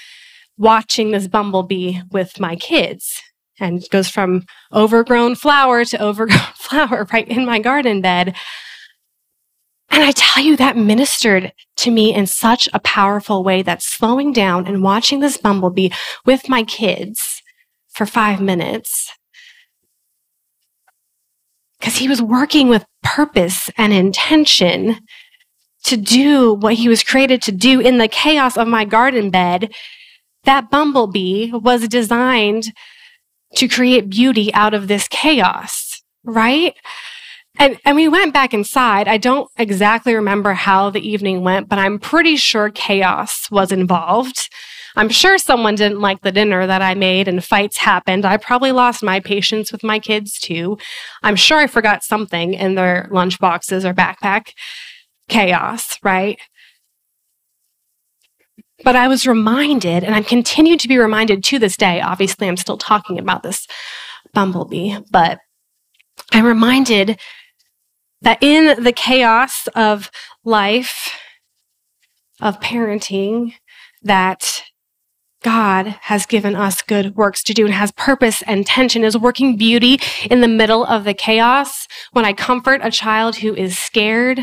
watching 0.57 1.11
this 1.11 1.27
bumblebee 1.27 1.99
with 2.11 2.39
my 2.39 2.55
kids 2.55 3.21
and 3.61 3.83
it 3.83 3.89
goes 3.89 4.09
from 4.09 4.43
overgrown 4.73 5.35
flower 5.35 5.85
to 5.85 6.03
overgrown 6.03 6.39
flower 6.55 7.07
right 7.13 7.27
in 7.27 7.45
my 7.45 7.59
garden 7.59 8.01
bed. 8.01 8.35
And 9.89 10.03
I 10.03 10.11
tell 10.11 10.41
you, 10.41 10.55
that 10.55 10.77
ministered 10.77 11.51
to 11.77 11.91
me 11.91 12.13
in 12.13 12.25
such 12.25 12.69
a 12.73 12.79
powerful 12.79 13.43
way 13.43 13.61
that 13.61 13.83
slowing 13.83 14.31
down 14.31 14.65
and 14.65 14.81
watching 14.81 15.19
this 15.19 15.37
bumblebee 15.37 15.89
with 16.25 16.47
my 16.47 16.63
kids 16.63 17.41
for 17.89 18.05
five 18.05 18.39
minutes, 18.39 19.11
because 21.77 21.97
he 21.97 22.07
was 22.07 22.21
working 22.21 22.69
with 22.69 22.85
purpose 23.03 23.69
and 23.77 23.91
intention 23.91 24.99
to 25.83 25.97
do 25.97 26.53
what 26.53 26.75
he 26.75 26.87
was 26.87 27.03
created 27.03 27.41
to 27.41 27.51
do 27.51 27.81
in 27.81 27.97
the 27.97 28.07
chaos 28.07 28.55
of 28.55 28.67
my 28.67 28.85
garden 28.85 29.29
bed. 29.29 29.73
That 30.43 30.71
bumblebee 30.71 31.51
was 31.51 31.87
designed 31.87 32.71
to 33.55 33.67
create 33.67 34.09
beauty 34.09 34.53
out 34.53 34.73
of 34.73 34.87
this 34.87 35.07
chaos, 35.07 36.01
right? 36.23 36.75
And, 37.59 37.77
and 37.85 37.95
we 37.95 38.07
went 38.07 38.33
back 38.33 38.53
inside. 38.53 39.07
I 39.07 39.17
don't 39.17 39.49
exactly 39.57 40.15
remember 40.15 40.53
how 40.53 40.89
the 40.89 41.07
evening 41.07 41.43
went, 41.43 41.67
but 41.67 41.79
I'm 41.79 41.99
pretty 41.99 42.37
sure 42.37 42.69
chaos 42.69 43.49
was 43.51 43.71
involved. 43.71 44.49
I'm 44.95 45.09
sure 45.09 45.37
someone 45.37 45.75
didn't 45.75 46.01
like 46.01 46.21
the 46.21 46.31
dinner 46.31 46.67
that 46.67 46.81
I 46.81 46.95
made 46.95 47.27
and 47.27 47.43
fights 47.43 47.77
happened. 47.77 48.25
I 48.25 48.37
probably 48.37 48.71
lost 48.71 49.03
my 49.03 49.19
patience 49.19 49.71
with 49.71 49.83
my 49.83 49.99
kids 49.99 50.39
too. 50.39 50.77
I'm 51.23 51.35
sure 51.35 51.57
I 51.57 51.67
forgot 51.67 52.03
something 52.03 52.53
in 52.53 52.75
their 52.75 53.07
lunch 53.11 53.39
boxes 53.39 53.85
or 53.85 53.93
backpack. 53.93 54.51
Chaos, 55.29 55.97
right? 56.03 56.39
But 58.83 58.95
I 58.95 59.07
was 59.07 59.27
reminded, 59.27 60.03
and 60.03 60.15
I'm 60.15 60.23
continued 60.23 60.79
to 60.81 60.87
be 60.87 60.97
reminded 60.97 61.43
to 61.45 61.59
this 61.59 61.77
day. 61.77 62.01
Obviously, 62.01 62.47
I'm 62.47 62.57
still 62.57 62.77
talking 62.77 63.19
about 63.19 63.43
this 63.43 63.67
bumblebee, 64.33 64.97
but 65.11 65.39
I'm 66.31 66.45
reminded 66.45 67.19
that 68.21 68.41
in 68.41 68.83
the 68.83 68.91
chaos 68.91 69.67
of 69.75 70.11
life, 70.43 71.17
of 72.39 72.59
parenting, 72.59 73.53
that 74.03 74.63
God 75.43 75.95
has 76.01 76.25
given 76.25 76.55
us 76.55 76.83
good 76.83 77.15
works 77.15 77.43
to 77.43 77.53
do 77.53 77.65
and 77.65 77.73
has 77.73 77.91
purpose 77.91 78.43
and 78.43 78.65
tension, 78.65 79.03
is 79.03 79.17
working 79.17 79.57
beauty 79.57 79.99
in 80.29 80.41
the 80.41 80.47
middle 80.47 80.85
of 80.85 81.03
the 81.03 81.15
chaos. 81.15 81.87
When 82.11 82.25
I 82.25 82.33
comfort 82.33 82.81
a 82.83 82.91
child 82.91 83.37
who 83.37 83.55
is 83.55 83.77
scared, 83.77 84.39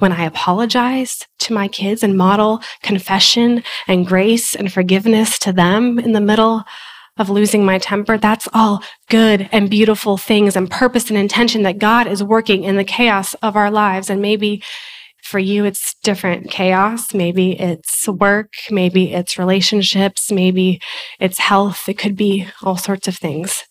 when 0.00 0.12
I 0.12 0.24
apologize 0.24 1.26
to 1.40 1.52
my 1.52 1.68
kids 1.68 2.02
and 2.02 2.16
model 2.16 2.60
confession 2.82 3.62
and 3.86 4.06
grace 4.06 4.54
and 4.54 4.72
forgiveness 4.72 5.38
to 5.40 5.52
them 5.52 5.98
in 5.98 6.12
the 6.12 6.20
middle 6.20 6.64
of 7.18 7.28
losing 7.28 7.64
my 7.64 7.78
temper, 7.78 8.16
that's 8.16 8.48
all 8.54 8.82
good 9.10 9.48
and 9.52 9.68
beautiful 9.68 10.16
things 10.16 10.56
and 10.56 10.70
purpose 10.70 11.10
and 11.10 11.18
intention 11.18 11.62
that 11.64 11.78
God 11.78 12.06
is 12.06 12.24
working 12.24 12.64
in 12.64 12.76
the 12.76 12.84
chaos 12.84 13.34
of 13.34 13.56
our 13.56 13.70
lives. 13.70 14.08
And 14.08 14.22
maybe 14.22 14.62
for 15.22 15.38
you, 15.38 15.64
it's 15.64 15.94
different 16.02 16.50
chaos. 16.50 17.12
Maybe 17.12 17.58
it's 17.60 18.08
work. 18.08 18.54
Maybe 18.70 19.12
it's 19.12 19.38
relationships. 19.38 20.32
Maybe 20.32 20.80
it's 21.18 21.38
health. 21.38 21.88
It 21.88 21.98
could 21.98 22.16
be 22.16 22.46
all 22.62 22.76
sorts 22.76 23.06
of 23.06 23.16
things. 23.16 23.64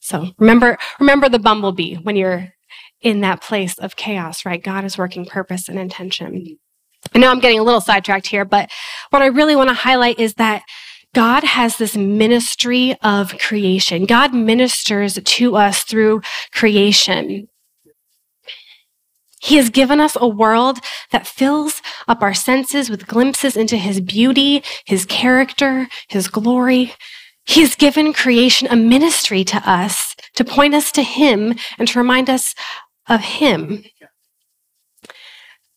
So 0.00 0.28
remember, 0.38 0.78
remember 1.00 1.28
the 1.28 1.40
bumblebee 1.40 1.96
when 1.96 2.14
you're 2.14 2.52
in 3.00 3.20
that 3.20 3.42
place 3.42 3.78
of 3.78 3.96
chaos, 3.96 4.44
right? 4.44 4.62
God 4.62 4.84
is 4.84 4.98
working 4.98 5.26
purpose 5.26 5.68
and 5.68 5.78
intention. 5.78 6.32
Mm-hmm. 6.32 6.52
I 7.14 7.18
know 7.18 7.30
I'm 7.30 7.40
getting 7.40 7.58
a 7.58 7.62
little 7.62 7.80
sidetracked 7.80 8.26
here, 8.26 8.44
but 8.44 8.70
what 9.10 9.22
I 9.22 9.26
really 9.26 9.54
want 9.54 9.68
to 9.68 9.74
highlight 9.74 10.18
is 10.18 10.34
that 10.34 10.62
God 11.14 11.44
has 11.44 11.76
this 11.76 11.96
ministry 11.96 12.96
of 13.02 13.38
creation. 13.38 14.04
God 14.04 14.34
ministers 14.34 15.14
to 15.14 15.56
us 15.56 15.82
through 15.82 16.20
creation. 16.52 17.48
He 19.40 19.56
has 19.56 19.70
given 19.70 20.00
us 20.00 20.16
a 20.20 20.26
world 20.26 20.78
that 21.12 21.26
fills 21.26 21.80
up 22.08 22.22
our 22.22 22.34
senses 22.34 22.90
with 22.90 23.06
glimpses 23.06 23.56
into 23.56 23.76
his 23.76 24.00
beauty, 24.00 24.62
his 24.84 25.06
character, 25.06 25.88
his 26.08 26.28
glory. 26.28 26.92
He 27.44 27.60
has 27.60 27.76
given 27.76 28.12
creation 28.12 28.66
a 28.68 28.76
ministry 28.76 29.44
to 29.44 29.70
us 29.70 30.16
to 30.34 30.44
point 30.44 30.74
us 30.74 30.90
to 30.92 31.02
him 31.02 31.54
and 31.78 31.86
to 31.88 31.98
remind 31.98 32.28
us 32.28 32.54
of 33.08 33.20
Him. 33.20 33.84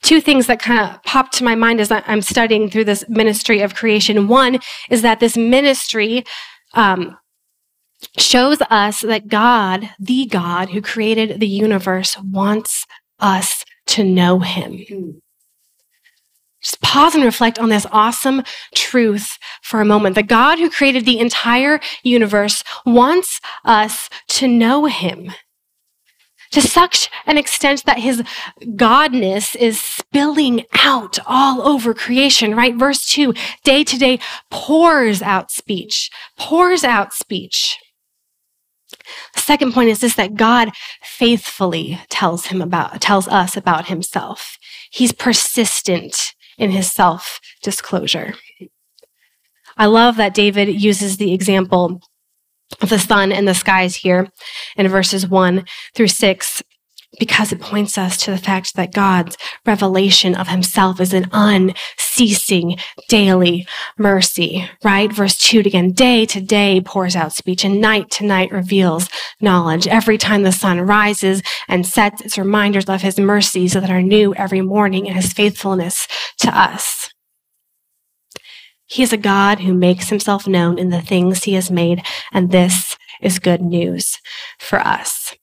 Two 0.02 0.22
things 0.22 0.48
that 0.48 0.62
kind 0.62 0.80
of 0.80 1.04
popped 1.04 1.34
to 1.34 1.44
my 1.44 1.56
mind 1.56 1.82
as 1.82 1.92
I'm 1.92 2.22
studying 2.22 2.70
through 2.70 2.86
this 2.86 3.04
ministry 3.10 3.62
of 3.62 3.76
creation. 3.76 4.28
One 4.28 4.60
is 4.90 5.02
that 5.02 5.20
this 5.20 5.36
ministry 5.36 6.24
um, 6.74 7.18
shows 8.18 8.62
us 8.70 9.02
that 9.02 9.28
God, 9.28 9.90
the 10.00 10.26
God 10.26 10.70
who 10.70 10.82
created 10.82 11.40
the 11.40 11.48
universe, 11.48 12.18
wants 12.20 12.86
us 13.20 13.66
to 13.88 14.04
know 14.04 14.40
Him. 14.40 15.22
Just 16.62 16.82
pause 16.82 17.16
and 17.16 17.24
reflect 17.24 17.60
on 17.60 17.70
this 17.70 17.86
awesome 17.92 18.44
truth 18.76 19.38
for 19.62 19.82
a 19.82 19.86
moment. 19.86 20.16
The 20.16 20.24
God 20.24 20.60
who 20.60 20.70
created 20.70 21.06
the 21.06 21.20
entire 21.20 21.80
universe 22.04 22.64
wants 22.86 23.40
us 23.66 24.10
to 24.30 24.48
know 24.48 24.86
Him 24.86 25.32
to 26.52 26.62
such 26.62 27.10
an 27.26 27.38
extent 27.38 27.86
that 27.86 28.00
his 28.00 28.24
godness 28.62 29.56
is 29.56 29.80
spilling 29.80 30.66
out 30.84 31.20
all 31.26 31.68
over 31.68 31.94
creation, 31.94 32.56
right? 32.56 32.76
Verse 32.76 33.08
two, 33.08 33.34
day 33.64 33.84
to 33.84 33.98
day 33.98 34.20
pours 34.50 35.22
out 35.22 35.52
speech, 35.52 36.10
pours 36.38 36.84
out 36.84 37.14
speech. 37.14 37.78
The 39.34 39.42
second 39.42 39.74
point 39.74 39.90
is 39.90 40.00
this 40.00 40.16
that 40.16 40.36
God 40.36 40.72
faithfully 41.02 42.00
tells 42.10 42.48
him 42.48 42.62
about, 42.62 43.02
tells 43.02 43.28
us 43.28 43.56
about 43.56 43.88
himself. 43.88 44.58
He's 44.92 45.12
persistent 45.12 46.34
in 46.58 46.72
his 46.72 46.92
self 46.92 47.40
disclosure. 47.62 48.36
I 49.78 49.86
love 49.86 50.18
that 50.18 50.34
David 50.34 50.82
uses 50.82 51.18
the 51.18 51.34
example 51.34 52.02
of 52.82 52.90
the 52.90 53.00
sun 53.00 53.32
and 53.32 53.48
the 53.48 53.54
skies 53.54 53.98
here 53.98 54.30
in 54.78 54.88
verses 54.88 55.28
1 55.28 55.66
through 55.96 56.08
6 56.08 56.64
because 57.18 57.52
it 57.52 57.60
points 57.60 57.98
us 57.98 58.18
to 58.18 58.32
the 58.32 58.38
fact 58.38 58.76
that 58.76 58.94
God's 58.94 59.36
revelation 59.66 60.36
of 60.36 60.48
himself 60.48 61.02
is 61.02 61.14
an 61.14 61.28
unceasing 61.32 62.78
daily 63.08 63.66
mercy, 63.98 64.70
right? 64.84 65.12
Verse 65.12 65.38
2 65.38 65.60
again, 65.60 65.92
day 65.92 66.26
to 66.28 66.40
day 66.40 66.82
pours 66.82 67.16
out 67.16 67.34
speech 67.34 67.66
and 67.66 67.82
night 67.82 68.12
to 68.12 68.26
night 68.26 68.52
reveals 68.52 69.10
knowledge. 69.42 69.88
Every 69.88 70.18
time 70.18 70.44
the 70.44 70.52
sun 70.52 70.82
rises 70.82 71.42
and 71.68 71.86
sets, 71.86 72.22
it's 72.22 72.38
reminders 72.38 72.86
of 72.86 73.02
his 73.02 73.20
mercies 73.20 73.74
that 73.74 73.90
are 73.90 74.04
new 74.04 74.36
every 74.36 74.62
morning 74.62 75.08
and 75.08 75.16
his 75.16 75.34
faithfulness 75.34 76.08
to 76.40 76.58
us. 76.58 77.10
He 78.90 79.04
is 79.04 79.14
a 79.14 79.18
God 79.18 79.60
who 79.60 79.74
makes 79.74 80.10
himself 80.10 80.48
known 80.48 80.80
in 80.80 80.90
the 80.90 81.02
things 81.02 81.44
he 81.44 81.54
has 81.54 81.70
made, 81.70 82.02
and 82.32 82.52
this 82.52 82.98
is 83.22 83.38
good 83.38 83.62
news 83.62 84.18
for 84.58 84.80
us. 84.80 85.36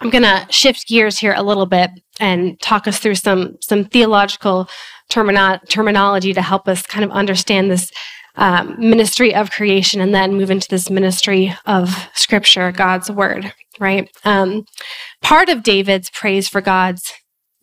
I'm 0.00 0.10
going 0.10 0.22
to 0.22 0.46
shift 0.50 0.86
gears 0.86 1.18
here 1.18 1.34
a 1.34 1.42
little 1.42 1.66
bit 1.66 1.90
and 2.20 2.60
talk 2.60 2.86
us 2.86 2.98
through 2.98 3.16
some 3.16 3.56
some 3.60 3.84
theological 3.84 4.68
termino- 5.10 5.66
terminology 5.68 6.32
to 6.34 6.42
help 6.42 6.68
us 6.68 6.82
kind 6.82 7.04
of 7.04 7.10
understand 7.10 7.70
this 7.70 7.90
um, 8.36 8.76
ministry 8.78 9.34
of 9.34 9.50
creation 9.50 10.00
and 10.00 10.14
then 10.14 10.34
move 10.34 10.50
into 10.50 10.68
this 10.68 10.90
ministry 10.90 11.56
of 11.66 12.08
scripture, 12.14 12.70
God's 12.70 13.10
word, 13.10 13.52
right? 13.80 14.08
Um, 14.24 14.64
part 15.22 15.48
of 15.48 15.64
David's 15.64 16.10
praise 16.10 16.48
for 16.48 16.60
God's 16.60 17.12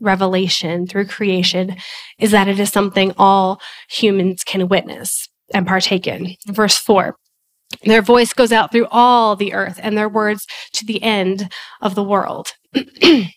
revelation 0.05 0.87
through 0.87 1.07
creation 1.07 1.75
is 2.19 2.31
that 2.31 2.47
it 2.47 2.59
is 2.59 2.71
something 2.71 3.13
all 3.17 3.59
humans 3.89 4.43
can 4.43 4.67
witness 4.69 5.27
and 5.53 5.67
partake 5.67 6.07
in. 6.07 6.35
Verse 6.47 6.77
4 6.77 7.15
their 7.83 8.01
voice 8.01 8.33
goes 8.33 8.51
out 8.51 8.71
through 8.71 8.87
all 8.91 9.35
the 9.35 9.53
earth 9.53 9.79
and 9.81 9.97
their 9.97 10.09
words 10.09 10.47
to 10.73 10.85
the 10.85 11.01
end 11.01 11.51
of 11.81 11.95
the 11.95 12.03
world. 12.03 12.53
there 12.73 13.33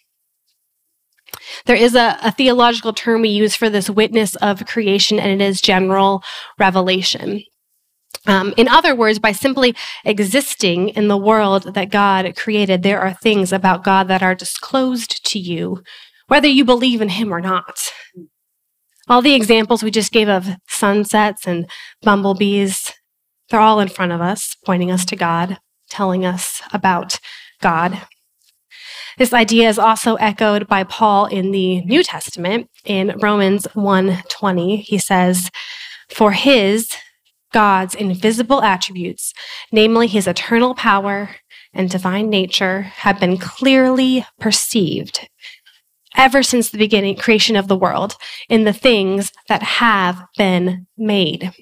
is 1.69 1.95
a, 1.95 2.19
a, 2.23 2.31
theological 2.31 2.93
term 2.93 3.23
we 3.23 3.31
use 3.31 3.55
for 3.57 3.71
this 3.71 3.89
witness 3.91 4.37
of 4.37 4.67
creation, 4.67 5.19
and 5.19 5.41
it 5.41 5.45
is 5.45 5.61
general 5.61 6.23
revelation. 6.59 7.43
Um, 8.27 8.53
in 8.57 8.69
other 8.69 8.95
words, 8.95 9.19
by 9.19 9.33
simply 9.33 9.75
existing 10.05 10.91
in 10.91 11.09
the 11.09 11.17
world 11.17 11.75
that 11.75 11.91
God 11.91 12.37
created, 12.37 12.83
there 12.83 13.01
are 13.01 13.15
things 13.15 13.53
about 13.53 13.85
God 13.85 14.09
that 14.09 14.23
are 14.23 14.35
disclosed 14.35 15.25
to 15.27 15.39
you, 15.39 15.83
whether 16.29 16.49
you 16.49 16.65
believe 16.65 17.01
in 17.01 17.09
Him 17.11 17.35
or 17.35 17.41
not. 17.41 17.79
All 19.09 19.23
the 19.23 19.35
examples 19.35 19.83
we 19.83 19.91
just 19.91 20.13
gave 20.13 20.29
of 20.29 20.47
sunsets 20.69 21.47
and 21.47 21.69
bumblebees, 22.03 22.93
they're 23.51 23.61
all 23.61 23.81
in 23.81 23.89
front 23.89 24.13
of 24.13 24.21
us, 24.21 24.55
pointing 24.65 24.91
us 24.91 25.05
to 25.07 25.17
God, 25.17 25.59
telling 25.89 26.25
us 26.25 26.63
about 26.73 27.19
God. 27.61 28.03
This 29.17 29.33
idea 29.33 29.69
is 29.69 29.79
also 29.79 30.15
echoed 30.17 30.69
by 30.69 30.85
Paul 30.85 31.27
in 31.27 31.51
the 31.51 31.81
New 31.81 32.05
Testament 32.05 32.71
in 32.85 33.19
Romans 33.19 33.67
1:20. 33.75 34.77
He 34.77 34.99
says, 34.99 35.51
"For 36.09 36.33
his 36.33 36.95
God's 37.53 37.95
invisible 37.95 38.63
attributes, 38.63 39.33
namely 39.73 40.07
his 40.07 40.27
eternal 40.27 40.75
power 40.75 41.37
and 41.73 41.91
divine 41.91 42.31
nature, 42.31 42.83
have 42.83 43.19
been 43.19 43.39
clearly 43.39 44.25
perceived 44.39 45.29
ever 46.19 46.43
since 46.43 46.69
the 46.69 46.79
beginning 46.79 47.17
creation 47.17 47.57
of 47.57 47.69
the 47.69 47.77
world 47.77 48.17
in 48.51 48.65
the 48.65 48.73
things 48.73 49.33
that 49.49 49.63
have 49.63 50.23
been 50.37 50.87
made." 50.99 51.53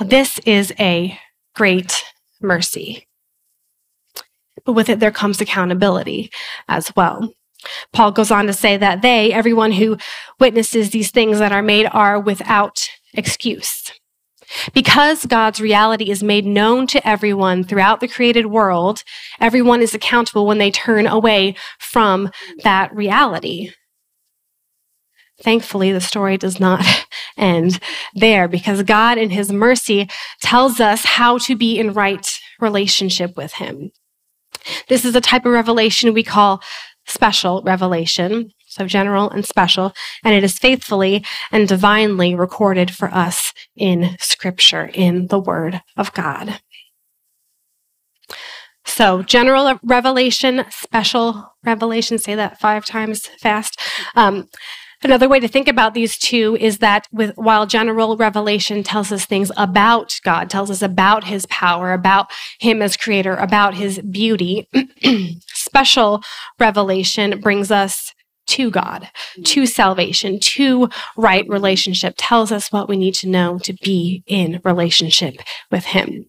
This 0.00 0.38
is 0.46 0.72
a 0.78 1.18
great 1.54 2.04
mercy. 2.40 3.06
But 4.64 4.72
with 4.72 4.88
it, 4.88 5.00
there 5.00 5.10
comes 5.10 5.40
accountability 5.40 6.30
as 6.68 6.92
well. 6.94 7.34
Paul 7.92 8.12
goes 8.12 8.30
on 8.30 8.46
to 8.46 8.52
say 8.52 8.76
that 8.76 9.02
they, 9.02 9.32
everyone 9.32 9.72
who 9.72 9.98
witnesses 10.38 10.90
these 10.90 11.10
things 11.10 11.40
that 11.40 11.52
are 11.52 11.62
made, 11.62 11.86
are 11.92 12.20
without 12.20 12.88
excuse. 13.12 13.90
Because 14.72 15.26
God's 15.26 15.60
reality 15.60 16.10
is 16.10 16.22
made 16.22 16.46
known 16.46 16.86
to 16.88 17.06
everyone 17.06 17.64
throughout 17.64 18.00
the 18.00 18.08
created 18.08 18.46
world, 18.46 19.02
everyone 19.40 19.82
is 19.82 19.94
accountable 19.94 20.46
when 20.46 20.58
they 20.58 20.70
turn 20.70 21.06
away 21.06 21.54
from 21.78 22.30
that 22.62 22.94
reality. 22.94 23.72
Thankfully, 25.42 25.92
the 25.92 26.00
story 26.00 26.36
does 26.36 26.58
not 26.58 26.84
end 27.36 27.78
there 28.14 28.48
because 28.48 28.82
God, 28.82 29.18
in 29.18 29.30
His 29.30 29.52
mercy, 29.52 30.08
tells 30.42 30.80
us 30.80 31.04
how 31.04 31.38
to 31.38 31.54
be 31.54 31.78
in 31.78 31.92
right 31.92 32.26
relationship 32.60 33.36
with 33.36 33.54
Him. 33.54 33.90
This 34.88 35.04
is 35.04 35.14
a 35.14 35.20
type 35.20 35.46
of 35.46 35.52
revelation 35.52 36.12
we 36.12 36.24
call 36.24 36.60
special 37.06 37.62
revelation, 37.62 38.50
so 38.78 38.86
general 38.86 39.30
and 39.30 39.44
special, 39.44 39.92
and 40.24 40.34
it 40.34 40.44
is 40.44 40.58
faithfully 40.58 41.24
and 41.52 41.68
divinely 41.68 42.34
recorded 42.34 42.90
for 42.90 43.08
us 43.12 43.52
in 43.76 44.16
Scripture, 44.20 44.90
in 44.94 45.26
the 45.26 45.38
Word 45.38 45.82
of 45.96 46.12
God. 46.14 46.60
So, 48.84 49.22
general 49.22 49.78
revelation, 49.82 50.64
special 50.70 51.52
revelation, 51.64 52.18
say 52.18 52.34
that 52.34 52.58
five 52.58 52.86
times 52.86 53.26
fast. 53.40 53.78
Um, 54.14 54.48
Another 55.00 55.28
way 55.28 55.38
to 55.38 55.46
think 55.46 55.68
about 55.68 55.94
these 55.94 56.18
two 56.18 56.56
is 56.60 56.78
that 56.78 57.06
with 57.12 57.32
while 57.36 57.66
general 57.66 58.16
revelation 58.16 58.82
tells 58.82 59.12
us 59.12 59.24
things 59.24 59.52
about 59.56 60.18
God, 60.24 60.50
tells 60.50 60.72
us 60.72 60.82
about 60.82 61.24
his 61.24 61.46
power, 61.46 61.92
about 61.92 62.32
him 62.58 62.82
as 62.82 62.96
creator, 62.96 63.36
about 63.36 63.74
his 63.74 64.00
beauty, 64.00 64.68
special 65.46 66.20
revelation 66.58 67.40
brings 67.40 67.70
us 67.70 68.12
to 68.48 68.70
God, 68.70 69.08
to 69.44 69.66
salvation, 69.66 70.38
to 70.40 70.88
right 71.16 71.48
relationship, 71.48 72.14
tells 72.16 72.52
us 72.52 72.72
what 72.72 72.88
we 72.88 72.96
need 72.96 73.14
to 73.14 73.28
know 73.28 73.58
to 73.60 73.72
be 73.72 74.22
in 74.26 74.60
relationship 74.64 75.36
with 75.70 75.84
him. 75.84 76.26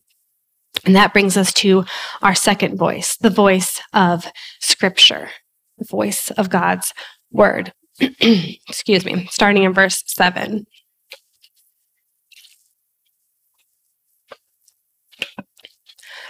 And 0.85 0.95
that 0.95 1.13
brings 1.13 1.35
us 1.35 1.51
to 1.53 1.85
our 2.21 2.35
second 2.35 2.77
voice, 2.77 3.17
the 3.17 3.29
voice 3.29 3.81
of 3.93 4.27
scripture, 4.59 5.29
the 5.77 5.85
voice 5.85 6.31
of 6.31 6.49
God's 6.49 6.93
word. 7.31 7.73
excuse 7.99 9.03
me, 9.03 9.27
starting 9.29 9.63
in 9.63 9.73
verse 9.73 10.03
7. 10.07 10.65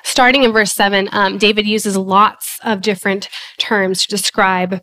Starting 0.03 0.43
in 0.43 0.51
verse 0.51 0.73
7, 0.73 1.09
um, 1.11 1.37
David 1.37 1.67
uses 1.67 1.95
lots 1.95 2.59
of 2.63 2.81
different 2.81 3.29
terms 3.59 4.01
to 4.01 4.07
describe 4.07 4.81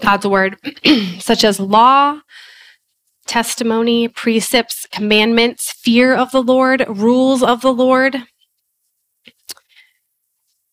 God's 0.00 0.26
word, 0.26 0.56
such 1.18 1.44
as 1.44 1.60
law, 1.60 2.20
testimony, 3.26 4.08
precepts, 4.08 4.86
commandments, 4.90 5.72
fear 5.72 6.14
of 6.14 6.30
the 6.32 6.42
Lord, 6.42 6.84
rules 6.88 7.42
of 7.42 7.60
the 7.60 7.72
Lord. 7.72 8.16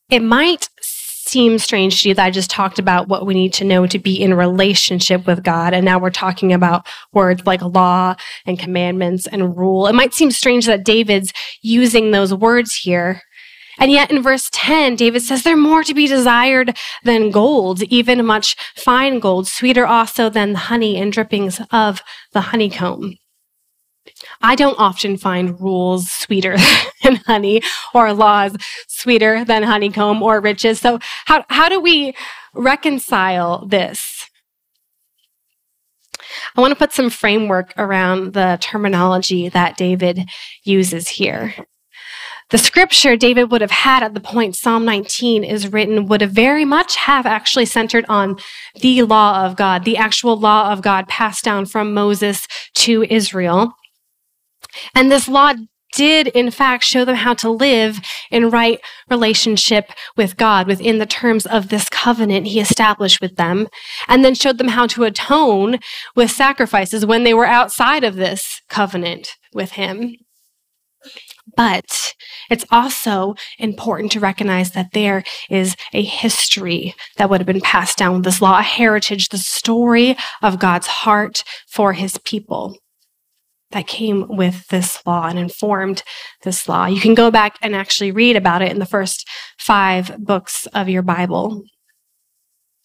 It 0.09 0.21
might 0.21 0.69
seem 0.81 1.57
strange 1.57 2.01
to 2.01 2.09
you 2.09 2.15
that 2.15 2.25
I 2.25 2.31
just 2.31 2.51
talked 2.51 2.77
about 2.77 3.07
what 3.07 3.25
we 3.25 3.33
need 3.33 3.51
to 3.53 3.65
know 3.65 3.87
to 3.87 3.99
be 3.99 4.21
in 4.21 4.35
relationship 4.35 5.25
with 5.25 5.43
God. 5.43 5.73
And 5.73 5.83
now 5.83 5.97
we're 5.97 6.11
talking 6.11 6.53
about 6.53 6.85
words 7.13 7.45
like 7.45 7.61
law 7.61 8.15
and 8.45 8.59
commandments 8.59 9.25
and 9.27 9.57
rule. 9.57 9.87
It 9.87 9.95
might 9.95 10.13
seem 10.13 10.29
strange 10.29 10.67
that 10.67 10.85
David's 10.85 11.33
using 11.61 12.11
those 12.11 12.33
words 12.33 12.75
here. 12.75 13.21
And 13.77 13.91
yet 13.91 14.11
in 14.11 14.21
verse 14.21 14.49
10, 14.51 14.95
David 14.95 15.21
says, 15.21 15.43
they're 15.43 15.57
more 15.57 15.83
to 15.83 15.93
be 15.93 16.07
desired 16.07 16.77
than 17.03 17.31
gold, 17.31 17.83
even 17.83 18.25
much 18.25 18.55
fine 18.75 19.19
gold, 19.19 19.47
sweeter 19.47 19.85
also 19.85 20.29
than 20.29 20.53
the 20.53 20.59
honey 20.59 20.97
and 20.97 21.11
drippings 21.11 21.61
of 21.71 22.01
the 22.33 22.41
honeycomb. 22.41 23.17
I 24.41 24.55
don't 24.55 24.79
often 24.79 25.17
find 25.17 25.59
rules 25.59 26.11
sweeter 26.11 26.57
than 27.03 27.17
honey 27.17 27.61
or 27.93 28.13
laws 28.13 28.55
sweeter 28.87 29.43
than 29.43 29.63
honeycomb 29.63 30.21
or 30.21 30.39
riches. 30.39 30.79
So 30.79 30.99
how, 31.25 31.43
how 31.49 31.69
do 31.69 31.79
we 31.79 32.15
reconcile 32.53 33.65
this? 33.65 34.29
I 36.55 36.61
want 36.61 36.71
to 36.71 36.77
put 36.77 36.93
some 36.93 37.09
framework 37.09 37.73
around 37.77 38.33
the 38.33 38.57
terminology 38.61 39.49
that 39.49 39.77
David 39.77 40.29
uses 40.63 41.07
here. 41.07 41.53
The 42.51 42.57
scripture 42.59 43.17
David 43.17 43.49
would 43.51 43.61
have 43.61 43.71
had 43.71 44.03
at 44.03 44.13
the 44.13 44.19
point 44.19 44.55
Psalm 44.55 44.85
19 44.85 45.43
is 45.43 45.71
written 45.73 46.05
would 46.05 46.21
have 46.21 46.31
very 46.31 46.63
much 46.63 46.95
have 46.95 47.25
actually 47.25 47.65
centered 47.65 48.05
on 48.07 48.37
the 48.81 49.01
law 49.01 49.45
of 49.45 49.55
God, 49.55 49.83
the 49.83 49.97
actual 49.97 50.37
law 50.37 50.71
of 50.71 50.83
God 50.83 51.07
passed 51.07 51.43
down 51.43 51.65
from 51.65 51.93
Moses 51.93 52.45
to 52.75 53.03
Israel. 53.09 53.73
And 54.93 55.11
this 55.11 55.27
law 55.27 55.53
did, 55.93 56.27
in 56.27 56.51
fact, 56.51 56.83
show 56.83 57.05
them 57.05 57.15
how 57.15 57.33
to 57.33 57.49
live 57.49 57.99
in 58.29 58.51
right 58.51 58.79
relationship 59.09 59.91
with 60.17 60.37
God 60.37 60.67
within 60.67 60.99
the 60.99 61.05
terms 61.05 61.45
of 61.45 61.69
this 61.69 61.89
covenant 61.89 62.47
he 62.47 62.59
established 62.59 63.21
with 63.21 63.37
them, 63.37 63.67
and 64.07 64.23
then 64.23 64.35
showed 64.35 64.57
them 64.57 64.67
how 64.67 64.87
to 64.87 65.05
atone 65.05 65.79
with 66.15 66.29
sacrifices 66.29 67.05
when 67.05 67.23
they 67.23 67.33
were 67.33 67.45
outside 67.45 68.03
of 68.03 68.15
this 68.15 68.61
covenant 68.69 69.35
with 69.53 69.71
him. 69.71 70.15
But 71.55 72.13
it's 72.49 72.65
also 72.71 73.35
important 73.57 74.11
to 74.13 74.19
recognize 74.19 74.71
that 74.71 74.91
there 74.93 75.23
is 75.49 75.75
a 75.93 76.03
history 76.03 76.95
that 77.17 77.29
would 77.29 77.39
have 77.39 77.47
been 77.47 77.61
passed 77.61 77.97
down 77.97 78.15
with 78.15 78.25
this 78.25 78.41
law, 78.41 78.59
a 78.59 78.63
heritage, 78.63 79.29
the 79.29 79.37
story 79.37 80.17
of 80.41 80.59
God's 80.59 80.87
heart 80.87 81.43
for 81.67 81.93
his 81.93 82.17
people 82.19 82.77
that 83.71 83.87
came 83.87 84.25
with 84.29 84.67
this 84.67 85.05
law 85.05 85.27
and 85.27 85.39
informed 85.39 86.03
this 86.43 86.69
law. 86.69 86.85
You 86.85 87.01
can 87.01 87.15
go 87.15 87.31
back 87.31 87.57
and 87.61 87.75
actually 87.75 88.11
read 88.11 88.35
about 88.35 88.61
it 88.61 88.71
in 88.71 88.79
the 88.79 88.85
first 88.85 89.27
five 89.57 90.15
books 90.17 90.65
of 90.67 90.87
your 90.87 91.01
Bible. 91.01 91.63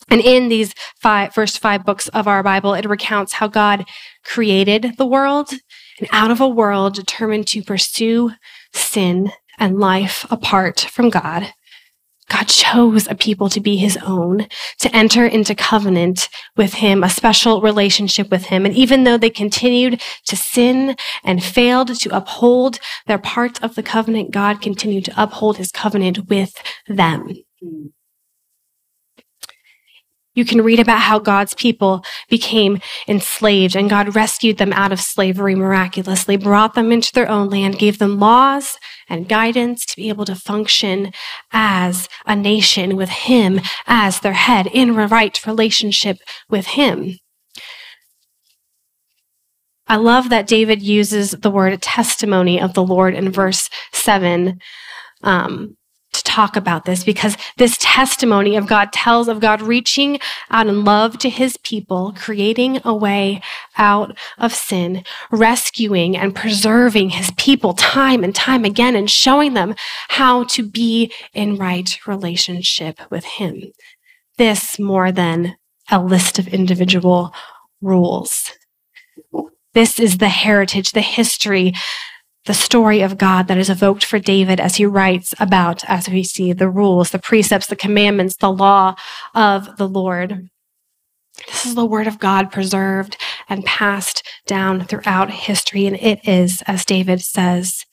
And 0.09 0.21
in 0.21 0.49
these 0.49 0.75
five, 1.01 1.33
first 1.33 1.61
five 1.61 1.85
books 1.85 2.09
of 2.09 2.27
our 2.27 2.43
Bible, 2.43 2.75
it 2.75 2.89
recounts 2.89 3.35
how 3.35 3.47
God 3.47 3.85
created 4.25 4.97
the 4.97 5.07
world 5.07 5.53
and 6.01 6.09
out 6.13 6.31
of 6.31 6.41
a 6.41 6.49
world 6.49 6.95
determined 6.95 7.47
to 7.49 7.63
pursue 7.63 8.33
sin 8.73 9.31
and 9.59 9.79
life 9.79 10.27
apart 10.31 10.81
from 10.81 11.11
God. 11.11 11.53
God 12.31 12.47
chose 12.47 13.09
a 13.09 13.17
people 13.17 13.49
to 13.49 13.61
be 13.61 13.77
his 13.77 13.99
own, 13.99 14.47
to 14.79 14.97
enter 14.97 15.27
into 15.27 15.55
covenant 15.55 16.29
with 16.57 16.75
him, 16.75 17.03
a 17.03 17.11
special 17.11 17.61
relationship 17.61 18.31
with 18.31 18.45
him. 18.45 18.65
And 18.65 18.75
even 18.75 19.03
though 19.03 19.19
they 19.19 19.31
continued 19.31 20.01
to 20.27 20.37
sin 20.37 20.97
and 21.25 21.43
failed 21.43 21.93
to 21.93 22.17
uphold 22.17 22.79
their 23.07 23.19
part 23.19 23.63
of 23.65 23.75
the 23.75 23.83
covenant, 23.83 24.31
God 24.31 24.63
continued 24.63 25.07
to 25.07 25.23
uphold 25.23 25.57
his 25.57 25.73
covenant 25.73 26.29
with 26.29 26.55
them. 26.87 27.35
Hmm. 27.61 27.87
You 30.41 30.47
can 30.47 30.63
read 30.63 30.81
about 30.81 31.03
how 31.03 31.19
God's 31.19 31.53
people 31.53 32.03
became 32.31 32.81
enslaved 33.07 33.77
and 33.77 33.91
God 33.91 34.17
rescued 34.17 34.57
them 34.57 34.73
out 34.73 34.91
of 34.91 34.99
slavery 34.99 35.55
miraculously, 35.55 36.39
brought 36.39 36.75
them 36.75 36.91
into 36.91 37.13
their 37.13 37.29
own 37.29 37.51
land, 37.51 37.79
gave 37.79 37.99
them 37.99 38.19
laws 38.19 38.79
and 39.07 39.29
guidance 39.29 39.85
to 39.85 39.97
be 39.97 40.09
able 40.09 40.25
to 40.25 40.35
function 40.35 41.13
as 41.53 42.09
a 42.25 42.35
nation 42.35 42.97
with 42.97 43.11
Him 43.11 43.61
as 43.87 44.21
their 44.21 44.33
head 44.33 44.67
in 44.69 44.97
right 44.97 45.47
relationship 45.47 46.17
with 46.49 46.69
Him. 46.69 47.19
I 49.87 49.97
love 49.97 50.31
that 50.31 50.47
David 50.47 50.81
uses 50.81 51.33
the 51.33 51.51
word 51.51 51.83
testimony 51.83 52.59
of 52.59 52.73
the 52.73 52.83
Lord 52.83 53.15
in 53.15 53.31
verse 53.31 53.69
7. 53.93 54.59
Um, 55.23 55.77
to 56.13 56.23
talk 56.25 56.57
about 56.57 56.85
this 56.85 57.05
because 57.05 57.37
this 57.57 57.77
testimony 57.81 58.57
of 58.57 58.67
God 58.67 58.93
tells 58.93 59.29
of 59.29 59.41
God 59.41 59.63
reaching 59.63 60.19
out 60.51 60.67
in 60.67 60.85
love 60.85 61.19
to 61.19 61.31
his 61.31 61.57
people, 61.59 62.13
creating 62.17 62.81
a 62.85 62.95
way 62.95 63.41
out 63.79 64.17
of 64.39 64.53
sin, 64.53 65.05
rescuing 65.31 66.17
and 66.17 66.35
preserving 66.35 67.11
his 67.11 67.31
people 67.37 67.75
time 67.75 68.25
and 68.25 68.35
time 68.35 68.65
again, 68.65 68.97
and 68.97 69.11
showing 69.11 69.55
them 69.55 69.75
how 70.09 70.45
to 70.45 70.63
be 70.69 71.13
in 71.33 71.57
right 71.57 71.99
relationship 72.07 73.01
with 73.11 73.25
him. 73.25 73.63
This 74.37 74.79
more 74.79 75.13
than 75.13 75.57
a 75.91 76.03
list 76.03 76.39
of 76.39 76.49
individual 76.49 77.33
rules. 77.81 78.53
This 79.73 80.01
is 80.01 80.19
the 80.19 80.29
heritage, 80.29 80.93
the 80.93 81.01
history 81.01 81.75
the 82.47 82.55
story 82.55 83.03
of 83.03 83.19
God 83.19 83.49
that 83.49 83.59
is 83.59 83.69
evoked 83.69 84.05
for 84.05 84.19
David 84.19 84.61
as 84.61 84.77
he 84.77 84.87
writes 84.87 85.35
about, 85.39 85.85
as 85.85 86.09
we 86.09 86.23
see, 86.23 86.53
the 86.53 86.71
rules, 86.71 87.11
the 87.11 87.19
precepts, 87.19 87.67
the 87.67 87.77
commandments, 87.77 88.37
the 88.37 88.53
law 88.53 88.95
of 89.35 89.77
the 89.77 89.89
Lord. 89.89 90.49
This 91.47 91.67
is 91.67 91.75
the 91.75 91.87
word 91.87 92.07
of 92.07 92.19
God 92.19 92.51
preserved 92.51 93.17
and 93.49 93.65
passed 93.65 94.27
down 94.47 94.85
throughout 94.85 95.31
history, 95.31 95.87
and 95.87 95.97
it 95.97 96.27
is, 96.27 96.63
as 96.67 96.85
David 96.85 97.21
says, 97.21 97.85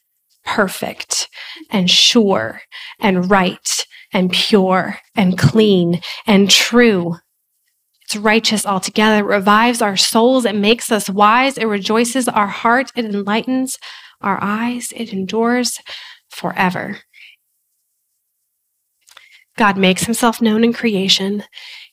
perfect 0.45 1.27
and 1.69 1.89
sure 1.89 2.61
and 2.99 3.29
right 3.29 3.85
and 4.13 4.31
pure 4.31 4.99
and 5.15 5.37
clean 5.37 6.01
and 6.25 6.49
true. 6.49 7.15
It's 8.03 8.15
righteous 8.15 8.65
altogether. 8.65 9.19
It 9.19 9.35
revives 9.35 9.81
our 9.81 9.97
souls. 9.97 10.45
It 10.45 10.55
makes 10.55 10.91
us 10.93 11.09
wise. 11.09 11.57
It 11.57 11.65
rejoices 11.65 12.29
our 12.29 12.47
heart. 12.47 12.91
It 12.95 13.03
enlightens 13.03 13.77
our 14.21 14.39
eyes, 14.41 14.93
it 14.95 15.13
endures 15.13 15.79
forever. 16.29 16.99
God 19.57 19.77
makes 19.77 20.03
himself 20.03 20.41
known 20.41 20.63
in 20.63 20.71
creation. 20.71 21.43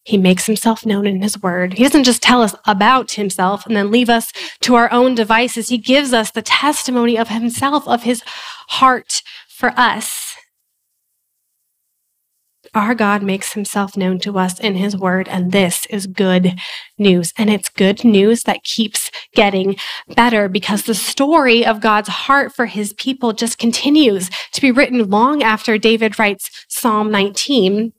He 0.04 0.18
makes 0.18 0.44
himself 0.44 0.84
known 0.84 1.06
in 1.06 1.22
his 1.22 1.42
word. 1.42 1.74
He 1.74 1.82
doesn't 1.82 2.04
just 2.04 2.22
tell 2.22 2.42
us 2.42 2.54
about 2.66 3.12
himself 3.12 3.64
and 3.64 3.74
then 3.74 3.90
leave 3.90 4.10
us 4.10 4.32
to 4.60 4.74
our 4.74 4.92
own 4.92 5.14
devices. 5.14 5.70
He 5.70 5.78
gives 5.78 6.12
us 6.12 6.30
the 6.30 6.42
testimony 6.42 7.16
of 7.16 7.28
himself, 7.28 7.88
of 7.88 8.02
his 8.02 8.22
heart 8.68 9.22
for 9.48 9.70
us. 9.78 10.33
Our 12.74 12.96
God 12.96 13.22
makes 13.22 13.52
himself 13.52 13.96
known 13.96 14.18
to 14.20 14.36
us 14.36 14.58
in 14.58 14.74
his 14.74 14.96
word, 14.96 15.28
and 15.28 15.52
this 15.52 15.86
is 15.86 16.08
good 16.08 16.58
news. 16.98 17.32
And 17.38 17.48
it's 17.48 17.68
good 17.68 18.04
news 18.04 18.42
that 18.42 18.64
keeps 18.64 19.12
getting 19.34 19.76
better 20.16 20.48
because 20.48 20.82
the 20.82 20.94
story 20.94 21.64
of 21.64 21.80
God's 21.80 22.08
heart 22.08 22.52
for 22.52 22.66
his 22.66 22.92
people 22.94 23.32
just 23.32 23.58
continues 23.58 24.28
to 24.52 24.60
be 24.60 24.72
written 24.72 25.08
long 25.08 25.42
after 25.42 25.78
David 25.78 26.18
writes 26.18 26.50
Psalm 26.68 27.12
19. 27.12 27.92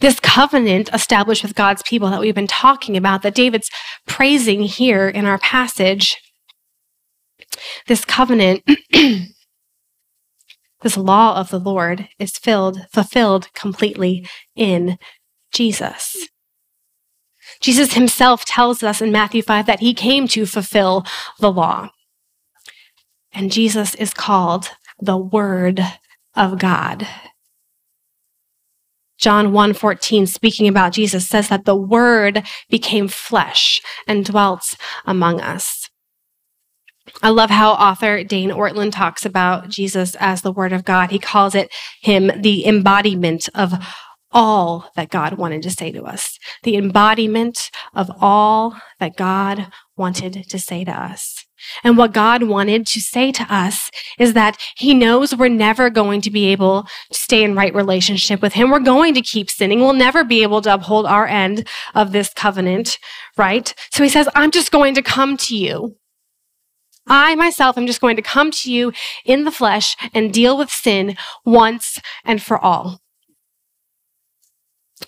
This 0.00 0.20
covenant 0.20 0.88
established 0.92 1.42
with 1.42 1.54
God's 1.54 1.82
people 1.82 2.08
that 2.10 2.20
we've 2.20 2.34
been 2.34 2.46
talking 2.46 2.96
about, 2.96 3.22
that 3.22 3.34
David's 3.34 3.70
praising 4.06 4.62
here 4.62 5.08
in 5.08 5.24
our 5.24 5.38
passage, 5.38 6.16
this 7.88 8.04
covenant 8.04 8.62
This 10.82 10.96
law 10.96 11.36
of 11.36 11.50
the 11.50 11.60
Lord 11.60 12.08
is 12.18 12.38
filled, 12.38 12.86
fulfilled 12.92 13.52
completely 13.54 14.26
in 14.56 14.98
Jesus. 15.52 16.16
Jesus 17.60 17.94
himself 17.94 18.44
tells 18.44 18.82
us 18.82 19.02
in 19.02 19.12
Matthew 19.12 19.42
5 19.42 19.66
that 19.66 19.80
he 19.80 19.92
came 19.92 20.26
to 20.28 20.46
fulfill 20.46 21.04
the 21.38 21.52
law. 21.52 21.90
And 23.32 23.52
Jesus 23.52 23.94
is 23.96 24.14
called 24.14 24.70
the 24.98 25.18
Word 25.18 25.80
of 26.34 26.58
God. 26.58 27.06
John 29.18 29.52
1:14 29.52 30.26
speaking 30.26 30.66
about 30.66 30.94
Jesus 30.94 31.28
says 31.28 31.48
that 31.48 31.66
the 31.66 31.76
word 31.76 32.42
became 32.70 33.06
flesh 33.06 33.82
and 34.06 34.24
dwelt 34.24 34.74
among 35.04 35.42
us. 35.42 35.79
I 37.22 37.30
love 37.30 37.50
how 37.50 37.72
author 37.72 38.24
Dane 38.24 38.50
Ortlund 38.50 38.92
talks 38.92 39.24
about 39.24 39.68
Jesus 39.68 40.14
as 40.16 40.42
the 40.42 40.52
Word 40.52 40.72
of 40.72 40.84
God. 40.84 41.10
He 41.10 41.18
calls 41.18 41.54
it 41.54 41.70
him 42.00 42.30
the 42.40 42.66
embodiment 42.66 43.48
of 43.54 43.74
all 44.32 44.90
that 44.96 45.10
God 45.10 45.34
wanted 45.34 45.62
to 45.62 45.70
say 45.70 45.90
to 45.92 46.04
us, 46.04 46.38
the 46.62 46.76
embodiment 46.76 47.70
of 47.94 48.10
all 48.20 48.76
that 49.00 49.16
God 49.16 49.66
wanted 49.96 50.48
to 50.48 50.58
say 50.58 50.84
to 50.84 50.92
us. 50.92 51.44
And 51.84 51.98
what 51.98 52.14
God 52.14 52.44
wanted 52.44 52.86
to 52.86 53.00
say 53.00 53.32
to 53.32 53.42
us 53.54 53.90
is 54.18 54.32
that 54.32 54.56
He 54.76 54.94
knows 54.94 55.34
we're 55.34 55.48
never 55.48 55.90
going 55.90 56.20
to 56.22 56.30
be 56.30 56.46
able 56.46 56.84
to 57.12 57.18
stay 57.18 57.44
in 57.44 57.54
right 57.54 57.74
relationship 57.74 58.40
with 58.40 58.54
Him. 58.54 58.70
We're 58.70 58.80
going 58.80 59.14
to 59.14 59.20
keep 59.20 59.50
sinning. 59.50 59.80
We'll 59.80 59.92
never 59.92 60.24
be 60.24 60.42
able 60.42 60.62
to 60.62 60.74
uphold 60.74 61.06
our 61.06 61.26
end 61.26 61.68
of 61.94 62.12
this 62.12 62.32
covenant, 62.34 62.98
right? 63.36 63.74
So 63.92 64.02
He 64.02 64.08
says, 64.08 64.28
I'm 64.34 64.50
just 64.50 64.72
going 64.72 64.94
to 64.94 65.02
come 65.02 65.36
to 65.38 65.56
you. 65.56 65.96
I 67.10 67.34
myself 67.34 67.76
am 67.76 67.88
just 67.88 68.00
going 68.00 68.16
to 68.16 68.22
come 68.22 68.52
to 68.52 68.72
you 68.72 68.92
in 69.26 69.44
the 69.44 69.50
flesh 69.50 69.96
and 70.14 70.32
deal 70.32 70.56
with 70.56 70.70
sin 70.70 71.16
once 71.44 71.98
and 72.24 72.40
for 72.40 72.56
all. 72.56 73.00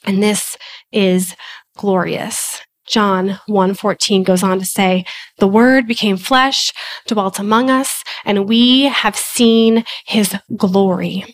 And 0.04 0.20
this 0.20 0.58
is 0.90 1.36
glorious. 1.76 2.60
John 2.88 3.38
1:14 3.48 4.24
goes 4.24 4.42
on 4.42 4.58
to 4.58 4.66
say, 4.66 5.04
"The 5.38 5.46
word 5.46 5.86
became 5.86 6.16
flesh, 6.16 6.72
dwelt 7.06 7.38
among 7.38 7.70
us, 7.70 8.02
and 8.24 8.48
we 8.48 8.84
have 8.84 9.16
seen 9.16 9.84
his 10.04 10.34
glory." 10.56 11.24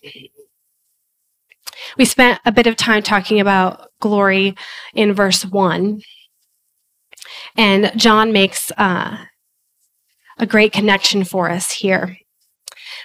We 1.96 2.04
spent 2.04 2.40
a 2.44 2.52
bit 2.52 2.66
of 2.66 2.76
time 2.76 3.02
talking 3.02 3.40
about 3.40 3.88
glory 4.00 4.54
in 4.94 5.14
verse 5.14 5.44
1. 5.44 6.02
And 7.56 7.92
John 7.96 8.32
makes 8.32 8.70
uh, 8.76 9.24
a 10.38 10.46
great 10.46 10.72
connection 10.72 11.24
for 11.24 11.50
us 11.50 11.70
here. 11.70 12.16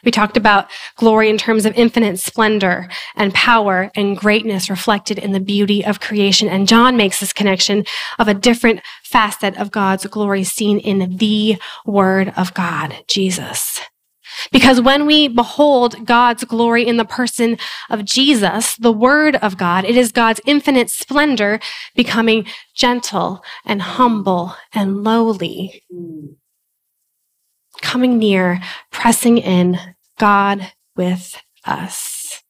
We 0.03 0.11
talked 0.11 0.37
about 0.37 0.69
glory 0.97 1.29
in 1.29 1.37
terms 1.37 1.65
of 1.65 1.75
infinite 1.75 2.19
splendor 2.19 2.89
and 3.15 3.33
power 3.33 3.91
and 3.95 4.17
greatness 4.17 4.69
reflected 4.69 5.17
in 5.17 5.31
the 5.31 5.39
beauty 5.39 5.85
of 5.85 5.99
creation. 5.99 6.49
And 6.49 6.67
John 6.67 6.97
makes 6.97 7.19
this 7.19 7.33
connection 7.33 7.85
of 8.19 8.27
a 8.27 8.33
different 8.33 8.81
facet 9.03 9.57
of 9.57 9.71
God's 9.71 10.05
glory 10.05 10.43
seen 10.43 10.79
in 10.79 11.17
the 11.17 11.57
Word 11.85 12.33
of 12.35 12.53
God, 12.53 13.03
Jesus. 13.07 13.79
Because 14.51 14.81
when 14.81 15.05
we 15.05 15.27
behold 15.27 16.05
God's 16.05 16.43
glory 16.43 16.85
in 16.85 16.97
the 16.97 17.05
person 17.05 17.57
of 17.89 18.03
Jesus, 18.03 18.75
the 18.75 18.91
Word 18.91 19.35
of 19.37 19.57
God, 19.57 19.85
it 19.85 19.95
is 19.95 20.11
God's 20.11 20.41
infinite 20.45 20.89
splendor 20.89 21.59
becoming 21.95 22.45
gentle 22.75 23.43
and 23.63 23.81
humble 23.81 24.55
and 24.73 25.03
lowly 25.03 25.83
mm. 25.93 26.35
Coming 27.83 28.17
near, 28.17 28.59
pressing 28.91 29.37
in 29.37 29.77
God 30.17 30.71
with 30.95 31.39
us. 31.65 32.41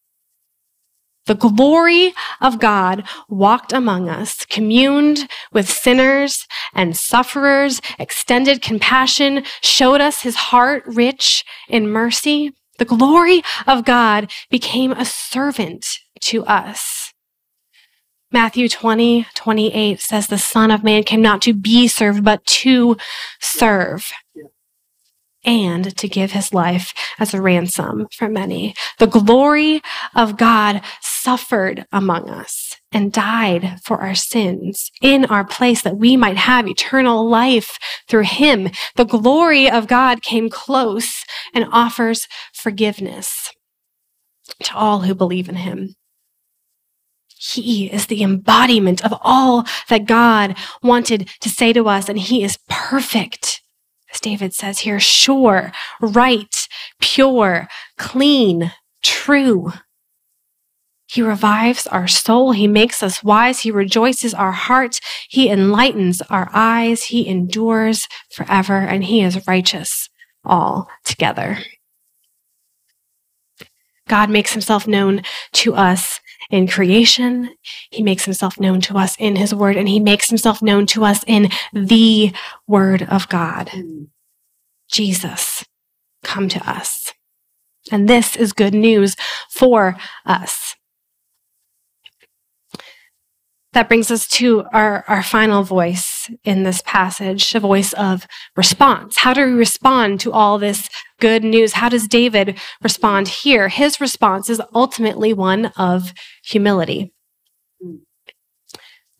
The 1.25 1.35
glory 1.35 2.13
of 2.41 2.59
God 2.59 3.07
walked 3.29 3.71
among 3.71 4.09
us, 4.09 4.45
communed 4.45 5.29
with 5.53 5.69
sinners 5.69 6.45
and 6.73 6.97
sufferers, 6.97 7.81
extended 7.97 8.61
compassion, 8.61 9.43
showed 9.61 10.01
us 10.01 10.21
his 10.21 10.35
heart 10.35 10.83
rich 10.85 11.45
in 11.69 11.89
mercy. 11.89 12.51
The 12.77 12.85
glory 12.85 13.41
of 13.65 13.85
God 13.85 14.29
became 14.49 14.91
a 14.91 15.05
servant 15.05 15.99
to 16.21 16.45
us. 16.45 17.13
Matthew 18.31 18.67
20, 18.67 19.27
28 19.35 20.01
says, 20.01 20.27
The 20.27 20.37
Son 20.37 20.71
of 20.71 20.83
Man 20.83 21.03
came 21.03 21.21
not 21.21 21.41
to 21.43 21.53
be 21.53 21.87
served, 21.87 22.23
but 22.23 22.43
to 22.45 22.97
serve 23.39 24.11
and 25.45 25.95
to 25.97 26.07
give 26.07 26.31
his 26.31 26.53
life 26.53 26.93
as 27.19 27.33
a 27.33 27.41
ransom 27.41 28.07
for 28.11 28.29
many. 28.29 28.73
The 28.99 29.07
glory 29.07 29.81
of 30.15 30.37
God 30.37 30.81
suffered 31.01 31.85
among 31.91 32.29
us 32.29 32.77
and 32.91 33.11
died 33.11 33.79
for 33.83 34.01
our 34.01 34.15
sins 34.15 34.91
in 35.01 35.25
our 35.25 35.45
place 35.45 35.81
that 35.81 35.97
we 35.97 36.15
might 36.15 36.37
have 36.37 36.67
eternal 36.67 37.27
life 37.27 37.77
through 38.07 38.23
him. 38.23 38.69
The 38.95 39.05
glory 39.05 39.69
of 39.69 39.87
God 39.87 40.21
came 40.21 40.49
close 40.49 41.23
and 41.53 41.65
offers 41.71 42.27
forgiveness 42.53 43.51
to 44.63 44.75
all 44.75 45.01
who 45.01 45.15
believe 45.15 45.49
in 45.49 45.55
him. 45.55 45.95
He 47.51 47.87
is 47.87 48.07
the 48.07 48.23
embodiment 48.23 49.03
of 49.03 49.13
all 49.21 49.65
that 49.89 50.05
God 50.05 50.55
wanted 50.81 51.29
to 51.41 51.49
say 51.49 51.73
to 51.73 51.89
us, 51.89 52.07
and 52.07 52.17
he 52.17 52.43
is 52.43 52.57
perfect 52.69 53.52
as 54.13 54.19
David 54.19 54.53
says 54.53 54.79
here, 54.79 54.99
sure, 54.99 55.71
right, 55.99 56.67
pure, 56.99 57.67
clean, 57.97 58.71
true. 59.01 59.71
He 61.07 61.21
revives 61.21 61.85
our 61.87 62.07
soul. 62.07 62.53
He 62.53 62.67
makes 62.67 63.03
us 63.03 63.23
wise. 63.23 63.61
He 63.61 63.71
rejoices 63.71 64.33
our 64.33 64.51
hearts. 64.51 64.99
He 65.29 65.49
enlightens 65.49 66.21
our 66.29 66.49
eyes. 66.53 67.05
He 67.05 67.27
endures 67.27 68.07
forever, 68.31 68.77
and 68.77 69.03
He 69.03 69.21
is 69.21 69.47
righteous 69.47 70.09
all 70.43 70.89
together. 71.03 71.59
God 74.07 74.29
makes 74.29 74.53
Himself 74.53 74.87
known 74.87 75.21
to 75.53 75.75
us 75.75 76.19
in 76.53 76.67
creation. 76.67 77.49
He 77.89 78.03
makes 78.03 78.25
himself 78.25 78.59
known 78.59 78.79
to 78.81 78.95
us 78.95 79.15
in 79.17 79.35
his 79.35 79.55
word, 79.55 79.75
and 79.75 79.89
he 79.89 79.99
makes 79.99 80.29
himself 80.29 80.61
known 80.61 80.85
to 80.87 81.03
us 81.03 81.23
in 81.25 81.49
the 81.73 82.31
word 82.67 83.01
of 83.09 83.27
God. 83.27 83.71
Jesus, 84.87 85.65
come 86.23 86.47
to 86.49 86.69
us. 86.69 87.11
And 87.91 88.07
this 88.07 88.35
is 88.35 88.53
good 88.53 88.75
news 88.75 89.15
for 89.49 89.97
us. 90.27 90.72
That 93.73 93.87
brings 93.87 94.11
us 94.11 94.27
to 94.29 94.65
our, 94.71 95.03
our 95.07 95.23
final 95.23 95.63
voice 95.63 96.29
in 96.43 96.63
this 96.63 96.81
passage, 96.83 97.55
a 97.55 97.59
voice 97.59 97.93
of 97.93 98.27
response. 98.55 99.17
How 99.17 99.33
do 99.33 99.45
we 99.45 99.53
respond 99.53 100.19
to 100.21 100.31
all 100.31 100.59
this 100.59 100.87
good 101.19 101.43
news? 101.43 101.73
How 101.73 101.89
does 101.89 102.07
David 102.07 102.59
respond 102.83 103.27
here? 103.27 103.69
His 103.69 103.99
response 103.99 104.49
is 104.49 104.61
ultimately 104.75 105.33
one 105.33 105.67
of 105.75 106.13
humility, 106.45 107.11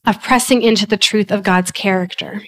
of 0.06 0.22
pressing 0.22 0.62
into 0.62 0.86
the 0.86 0.98
truth 0.98 1.32
of 1.32 1.44
God's 1.44 1.72
character. 1.72 2.44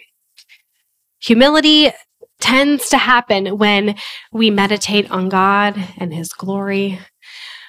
Humility 1.23 1.91
tends 2.39 2.89
to 2.89 2.97
happen 2.97 3.57
when 3.57 3.95
we 4.31 4.51
meditate 4.51 5.09
on 5.09 5.29
God 5.29 5.75
and 5.97 6.13
His 6.13 6.29
glory. 6.33 6.99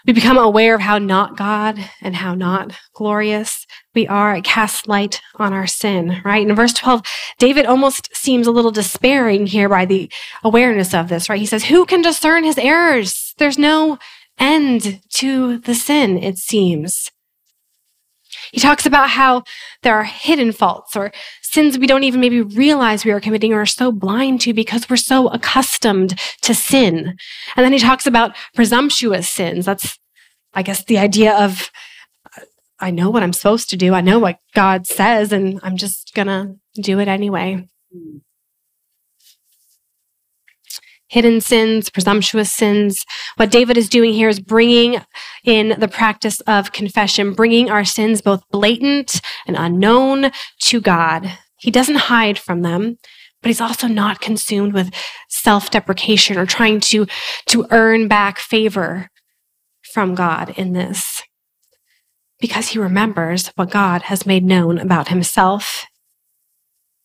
We 0.06 0.12
become 0.12 0.38
aware 0.38 0.76
of 0.76 0.82
how 0.82 0.98
not 0.98 1.36
God 1.36 1.78
and 2.00 2.14
how 2.14 2.36
not 2.36 2.72
glorious 2.94 3.66
we 3.92 4.06
are. 4.06 4.36
It 4.36 4.44
casts 4.44 4.86
light 4.86 5.20
on 5.34 5.52
our 5.52 5.66
sin, 5.66 6.20
right? 6.24 6.46
In 6.46 6.54
verse 6.54 6.72
12, 6.74 7.02
David 7.40 7.66
almost 7.66 8.14
seems 8.14 8.46
a 8.46 8.52
little 8.52 8.70
despairing 8.70 9.46
here 9.48 9.68
by 9.68 9.84
the 9.84 10.08
awareness 10.44 10.94
of 10.94 11.08
this, 11.08 11.28
right? 11.28 11.40
He 11.40 11.46
says, 11.46 11.64
Who 11.64 11.86
can 11.86 12.02
discern 12.02 12.44
his 12.44 12.56
errors? 12.56 13.34
There's 13.38 13.58
no 13.58 13.98
end 14.38 15.00
to 15.14 15.58
the 15.58 15.74
sin, 15.74 16.22
it 16.22 16.38
seems. 16.38 17.10
He 18.52 18.60
talks 18.60 18.86
about 18.86 19.10
how 19.10 19.44
there 19.82 19.94
are 19.94 20.04
hidden 20.04 20.52
faults 20.52 20.96
or 20.96 21.12
sins 21.42 21.78
we 21.78 21.86
don't 21.86 22.04
even 22.04 22.20
maybe 22.20 22.42
realize 22.42 23.04
we 23.04 23.12
are 23.12 23.20
committing 23.20 23.52
or 23.52 23.62
are 23.62 23.66
so 23.66 23.92
blind 23.92 24.40
to 24.42 24.52
because 24.52 24.88
we're 24.88 24.96
so 24.96 25.28
accustomed 25.28 26.18
to 26.42 26.54
sin. 26.54 27.16
And 27.56 27.64
then 27.64 27.72
he 27.72 27.78
talks 27.78 28.06
about 28.06 28.36
presumptuous 28.54 29.28
sins. 29.28 29.66
That's, 29.66 29.98
I 30.54 30.62
guess, 30.62 30.84
the 30.84 30.98
idea 30.98 31.34
of 31.36 31.70
I 32.78 32.90
know 32.90 33.08
what 33.08 33.22
I'm 33.22 33.32
supposed 33.32 33.70
to 33.70 33.76
do. 33.76 33.94
I 33.94 34.02
know 34.02 34.18
what 34.18 34.38
God 34.54 34.86
says, 34.86 35.32
and 35.32 35.58
I'm 35.62 35.78
just 35.78 36.12
going 36.14 36.26
to 36.26 36.56
do 36.80 36.98
it 37.00 37.08
anyway. 37.08 37.66
Mm 37.94 38.20
hidden 41.08 41.40
sins, 41.40 41.88
presumptuous 41.90 42.52
sins. 42.52 43.04
What 43.36 43.50
David 43.50 43.76
is 43.76 43.88
doing 43.88 44.12
here 44.12 44.28
is 44.28 44.40
bringing 44.40 45.00
in 45.44 45.78
the 45.78 45.88
practice 45.88 46.40
of 46.40 46.72
confession, 46.72 47.32
bringing 47.32 47.70
our 47.70 47.84
sins 47.84 48.20
both 48.20 48.42
blatant 48.50 49.20
and 49.46 49.56
unknown 49.56 50.30
to 50.62 50.80
God. 50.80 51.38
He 51.58 51.70
doesn't 51.70 51.96
hide 51.96 52.38
from 52.38 52.62
them, 52.62 52.98
but 53.40 53.48
he's 53.48 53.60
also 53.60 53.86
not 53.86 54.20
consumed 54.20 54.72
with 54.72 54.92
self-deprecation 55.28 56.36
or 56.36 56.46
trying 56.46 56.80
to, 56.80 57.06
to 57.46 57.66
earn 57.70 58.08
back 58.08 58.38
favor 58.38 59.10
from 59.92 60.14
God 60.14 60.50
in 60.56 60.72
this. 60.72 61.22
Because 62.40 62.68
he 62.68 62.78
remembers 62.78 63.48
what 63.54 63.70
God 63.70 64.02
has 64.02 64.26
made 64.26 64.44
known 64.44 64.78
about 64.78 65.08
himself 65.08 65.86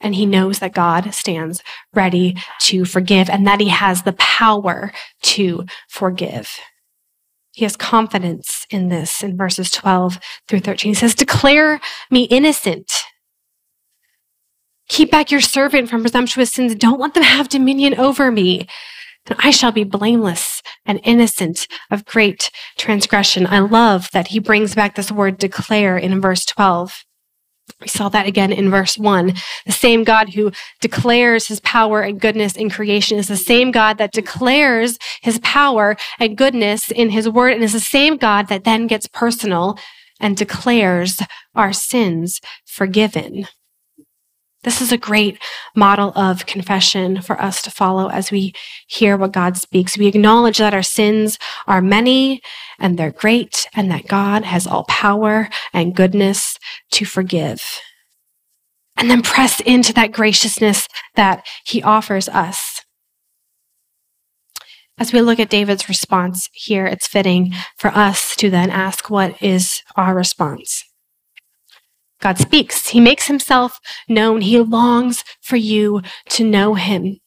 and 0.02 0.16
he 0.16 0.26
knows 0.26 0.60
that 0.60 0.74
God 0.74 1.14
stands 1.14 1.62
ready 1.94 2.36
to 2.62 2.86
forgive 2.86 3.30
and 3.30 3.46
that 3.48 3.60
he 3.60 3.70
has 3.70 4.04
the 4.04 4.14
power 4.14 4.92
to 5.24 5.66
forgive. 5.88 6.60
He 7.54 7.66
has 7.66 7.76
confidence 7.76 8.66
in 8.70 8.90
this 8.90 9.24
in 9.24 9.36
verses 9.36 9.70
12 9.72 10.20
through 10.48 10.62
13. 10.62 10.92
He 10.92 10.94
says, 10.96 11.16
Declare 11.16 11.82
me 12.10 12.24
innocent. 12.24 12.92
Keep 14.88 15.12
back 15.12 15.32
your 15.32 15.42
servant 15.42 15.90
from 15.90 16.02
presumptuous 16.02 16.52
sins. 16.52 16.76
Don't 16.76 17.00
let 17.00 17.14
them 17.14 17.24
have 17.24 17.50
dominion 17.50 17.96
over 17.98 18.32
me. 18.32 18.68
And 19.28 19.38
I 19.40 19.52
shall 19.52 19.72
be 19.72 19.84
blameless 19.84 20.62
and 20.86 21.00
innocent 21.04 21.68
of 21.92 22.06
great 22.06 22.50
transgression. 22.78 23.46
I 23.46 23.60
love 23.60 24.10
that 24.12 24.28
he 24.30 24.40
brings 24.40 24.74
back 24.76 24.96
this 24.96 25.12
word 25.12 25.38
declare 25.38 25.98
in 25.98 26.20
verse 26.20 26.46
12. 26.46 27.06
We 27.80 27.88
saw 27.88 28.10
that 28.10 28.28
again 28.28 28.52
in 28.52 28.70
verse 28.70 28.98
one. 28.98 29.34
The 29.66 29.72
same 29.72 30.04
God 30.04 30.34
who 30.34 30.52
declares 30.80 31.48
his 31.48 31.60
power 31.62 32.02
and 32.02 32.20
goodness 32.20 32.56
in 32.56 32.70
creation 32.70 33.18
is 33.18 33.28
the 33.28 33.38
same 33.38 33.72
God 33.72 33.98
that 33.98 34.12
declares 34.12 34.98
his 35.22 35.40
power 35.40 35.96
and 36.20 36.38
goodness 36.38 36.92
in 36.92 37.10
his 37.12 37.30
word 37.30 37.54
and 37.54 37.64
is 37.64 37.74
the 37.74 37.80
same 37.80 38.18
God 38.18 38.48
that 38.48 38.64
then 38.64 38.88
gets 38.88 39.08
personal 39.08 39.78
and 40.20 40.38
declares 40.38 41.20
our 41.56 41.74
sins 41.74 42.40
forgiven. 42.66 43.48
This 44.64 44.80
is 44.80 44.92
a 44.92 44.98
great 44.98 45.42
model 45.76 46.12
of 46.16 46.46
confession 46.46 47.22
for 47.22 47.42
us 47.42 47.64
to 47.64 47.72
follow 47.72 48.10
as 48.10 48.32
we 48.32 48.54
hear 48.88 49.18
what 49.18 49.32
God 49.32 49.58
speaks. 49.58 49.98
We 49.98 50.06
acknowledge 50.06 50.60
that 50.60 50.74
our 50.74 50.84
sins 50.84 51.40
are 51.66 51.82
many 51.82 52.42
and 52.78 52.98
they're 52.98 53.12
great 53.12 53.68
and 53.74 53.90
that 53.90 54.08
God 54.08 54.44
has 54.44 54.68
all 54.68 54.84
power 54.84 55.50
and 55.74 55.96
goodness 55.96 56.60
to 56.92 57.06
forgive. 57.06 57.64
And 58.96 59.10
then 59.10 59.24
press 59.24 59.62
into 59.62 59.94
that 59.94 60.12
graciousness 60.12 60.88
that 61.16 61.44
he 61.66 61.82
offers 61.82 62.30
us. 62.30 62.82
As 65.00 65.12
we 65.12 65.22
look 65.22 65.40
at 65.40 65.50
David's 65.50 65.90
response 65.90 66.48
here, 66.54 66.86
it's 66.86 67.08
fitting 67.08 67.52
for 67.78 67.88
us 67.90 68.36
to 68.36 68.52
then 68.52 68.70
ask, 68.70 69.10
what 69.10 69.42
is 69.42 69.82
our 69.96 70.14
response? 70.14 70.84
God 72.22 72.38
speaks. 72.38 72.90
He 72.90 73.00
makes 73.00 73.28
himself 73.28 73.80
known. 74.08 74.42
He 74.42 74.60
longs 74.60 75.24
for 75.42 75.58
you 75.58 76.02
to 76.30 76.44
know 76.44 76.76
him 76.76 77.20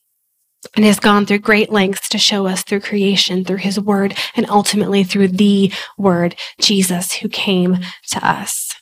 and 0.77 0.85
has 0.85 1.01
gone 1.01 1.27
through 1.27 1.41
great 1.41 1.71
lengths 1.71 2.09
to 2.09 2.19
show 2.19 2.47
us 2.47 2.63
through 2.63 2.81
creation, 2.81 3.45
through 3.45 3.59
his 3.59 3.79
word, 3.79 4.17
and 4.35 4.49
ultimately 4.49 5.05
through 5.05 5.29
the 5.29 5.73
word, 5.99 6.37
Jesus, 6.61 7.13
who 7.15 7.29
came 7.29 7.79
to 8.09 8.27
us. 8.27 8.75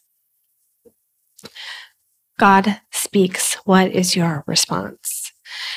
God 2.39 2.81
speaks. 2.91 3.55
What 3.65 3.93
is 3.93 4.17
your 4.17 4.45
response? 4.47 5.22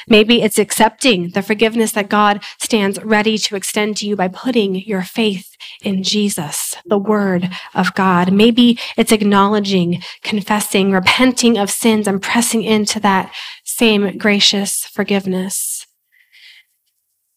Maybe 0.08 0.42
it's 0.42 0.60
accepting 0.60 1.30
the 1.30 1.42
forgiveness 1.42 1.92
that 1.94 2.10
God 2.10 2.44
stands 2.60 3.02
ready 3.04 3.38
to 3.40 3.56
extend 3.56 3.98
to 3.98 4.08
you 4.08 4.16
by 4.16 4.28
putting 4.28 4.76
your 4.76 5.04
faith 5.04 5.56
in 5.82 6.04
Jesus, 6.04 6.76
the 6.86 6.98
Word 6.98 7.50
of 7.74 7.94
God. 7.96 8.32
Maybe 8.32 8.80
it's 8.98 9.12
acknowledging, 9.12 10.02
confessing, 10.22 10.92
repenting 10.92 11.58
of 11.58 11.70
sins, 11.72 12.08
and 12.08 12.22
pressing 12.22 12.64
into 12.64 13.00
that 13.02 13.34
same 13.64 14.18
gracious 14.18 14.86
forgiveness. 14.86 15.86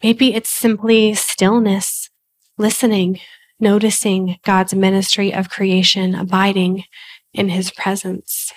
Maybe 0.03 0.35
it's 0.35 0.51
simply 0.51 1.15
stillness, 1.15 2.09
listening, 2.57 3.19
noticing 3.59 4.39
God's 4.45 4.75
ministry 4.75 5.35
of 5.35 5.51
creation, 5.51 6.15
abiding 6.15 6.85
in 7.33 7.49
his 7.49 7.71
presence. 7.73 8.53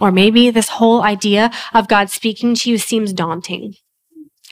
Or 0.00 0.10
maybe 0.10 0.50
this 0.50 0.68
whole 0.68 1.02
idea 1.02 1.50
of 1.72 1.88
God 1.88 2.10
speaking 2.10 2.54
to 2.56 2.70
you 2.70 2.78
seems 2.78 3.12
daunting 3.12 3.74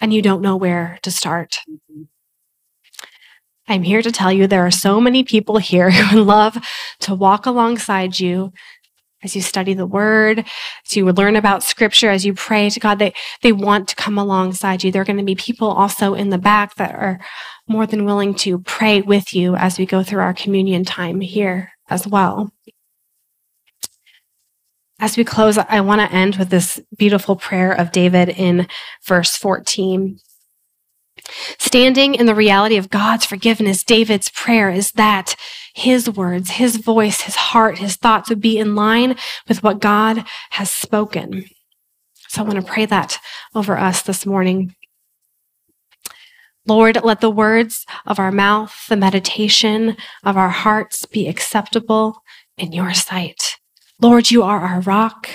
and 0.01 0.13
you 0.13 0.23
don't 0.23 0.43
know 0.43 0.57
where 0.57 0.99
to 1.03 1.11
start. 1.11 1.59
I'm 3.69 3.83
here 3.85 4.03
to 4.03 4.13
tell 4.13 4.33
you 4.33 4.47
there 4.47 4.67
are 4.67 4.71
so 4.71 5.01
many 5.01 5.25
people 5.25 5.59
here 5.59 5.91
who 5.93 6.19
would 6.19 6.27
love 6.27 6.59
to 7.01 7.15
walk 7.15 7.47
alongside 7.47 8.19
you 8.19 8.53
as 9.23 9.37
you 9.37 9.43
study 9.43 9.73
the 9.73 9.87
word, 9.87 10.41
as 10.41 10.97
you 10.97 11.05
learn 11.05 11.37
about 11.37 11.63
scripture, 11.63 12.11
as 12.11 12.27
you 12.27 12.35
pray 12.35 12.69
to 12.69 12.81
God, 12.81 12.99
they, 12.99 13.15
they 13.43 13.53
want 13.53 13.89
to 13.89 13.97
come 13.97 14.19
alongside 14.19 14.83
you. 14.83 14.91
There 14.91 15.03
are 15.03 15.05
going 15.07 15.19
to 15.19 15.25
be 15.25 15.37
people 15.37 15.69
also 15.69 16.15
in 16.15 16.31
the 16.31 16.39
back 16.39 16.75
that 16.75 16.95
are 16.95 17.21
more 17.69 17.87
than 17.87 18.05
willing 18.05 18.35
to 18.35 18.59
pray 18.59 19.01
with 19.01 19.33
you 19.33 19.55
as 19.55 19.79
we 19.79 19.87
go 19.87 20.03
through 20.03 20.23
our 20.23 20.35
communion 20.35 20.85
time 20.85 21.21
here 21.21 21.71
as 21.89 22.07
well. 22.07 22.53
As 25.03 25.17
we 25.17 25.25
close, 25.25 25.59
I 25.59 25.81
want 25.81 26.01
to 26.01 26.17
end 26.17 26.37
with 26.37 26.51
this 26.51 26.81
beautiful 26.97 27.35
prayer 27.35 27.73
of 27.73 27.91
David 27.91 28.29
in 28.29 28.69
verse 29.05 29.37
14. 29.37 30.21
Standing 31.59 32.15
in 32.15 32.27
the 32.27 32.37
reality 32.37 32.77
of 32.77 32.89
God's 32.89 33.27
forgiveness, 33.27 33.83
David's 33.83 34.29
prayer 34.29 34.71
is 34.71 34.93
that 34.93 35.35
his 35.75 36.09
words, 36.09 36.51
his 36.51 36.77
voice, 36.77 37.23
his 37.23 37.35
heart, 37.35 37.79
his 37.79 37.97
thoughts 37.97 38.29
would 38.29 38.41
be 38.41 38.59
in 38.59 38.77
line 38.77 39.17
with 39.49 39.65
what 39.65 39.81
God 39.81 40.25
has 40.51 40.71
spoken. 40.71 41.47
So 42.29 42.43
I 42.43 42.45
want 42.45 42.65
to 42.65 42.73
pray 42.73 42.87
that 42.87 43.19
over 43.57 43.77
us 43.77 44.03
this 44.03 44.25
morning. 44.25 44.77
Lord, 46.65 47.03
let 47.03 47.21
the 47.21 47.29
words 47.29 47.87
of 48.07 48.21
our 48.21 48.31
mouth, 48.31 48.87
the 48.89 48.95
meditation 48.95 49.97
of 50.23 50.37
our 50.37 50.51
hearts 50.51 51.07
be 51.07 51.27
acceptable 51.27 52.23
in 52.57 52.71
your 52.71 52.95
sight. 52.95 53.57
Lord, 54.03 54.33
you 54.33 54.43
are 54.43 54.59
our 54.59 54.81
rock 54.81 55.29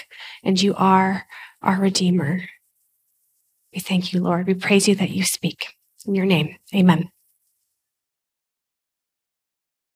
and 0.43 0.61
you 0.61 0.75
are 0.75 1.25
our 1.61 1.79
Redeemer. 1.79 2.41
We 3.73 3.79
thank 3.79 4.11
you, 4.11 4.19
Lord. 4.21 4.45
We 4.45 4.55
praise 4.55 4.89
you 4.89 4.95
that 4.95 5.09
you 5.09 5.23
speak. 5.23 5.77
In 6.05 6.15
your 6.15 6.25
name, 6.25 6.57
amen. 6.75 7.09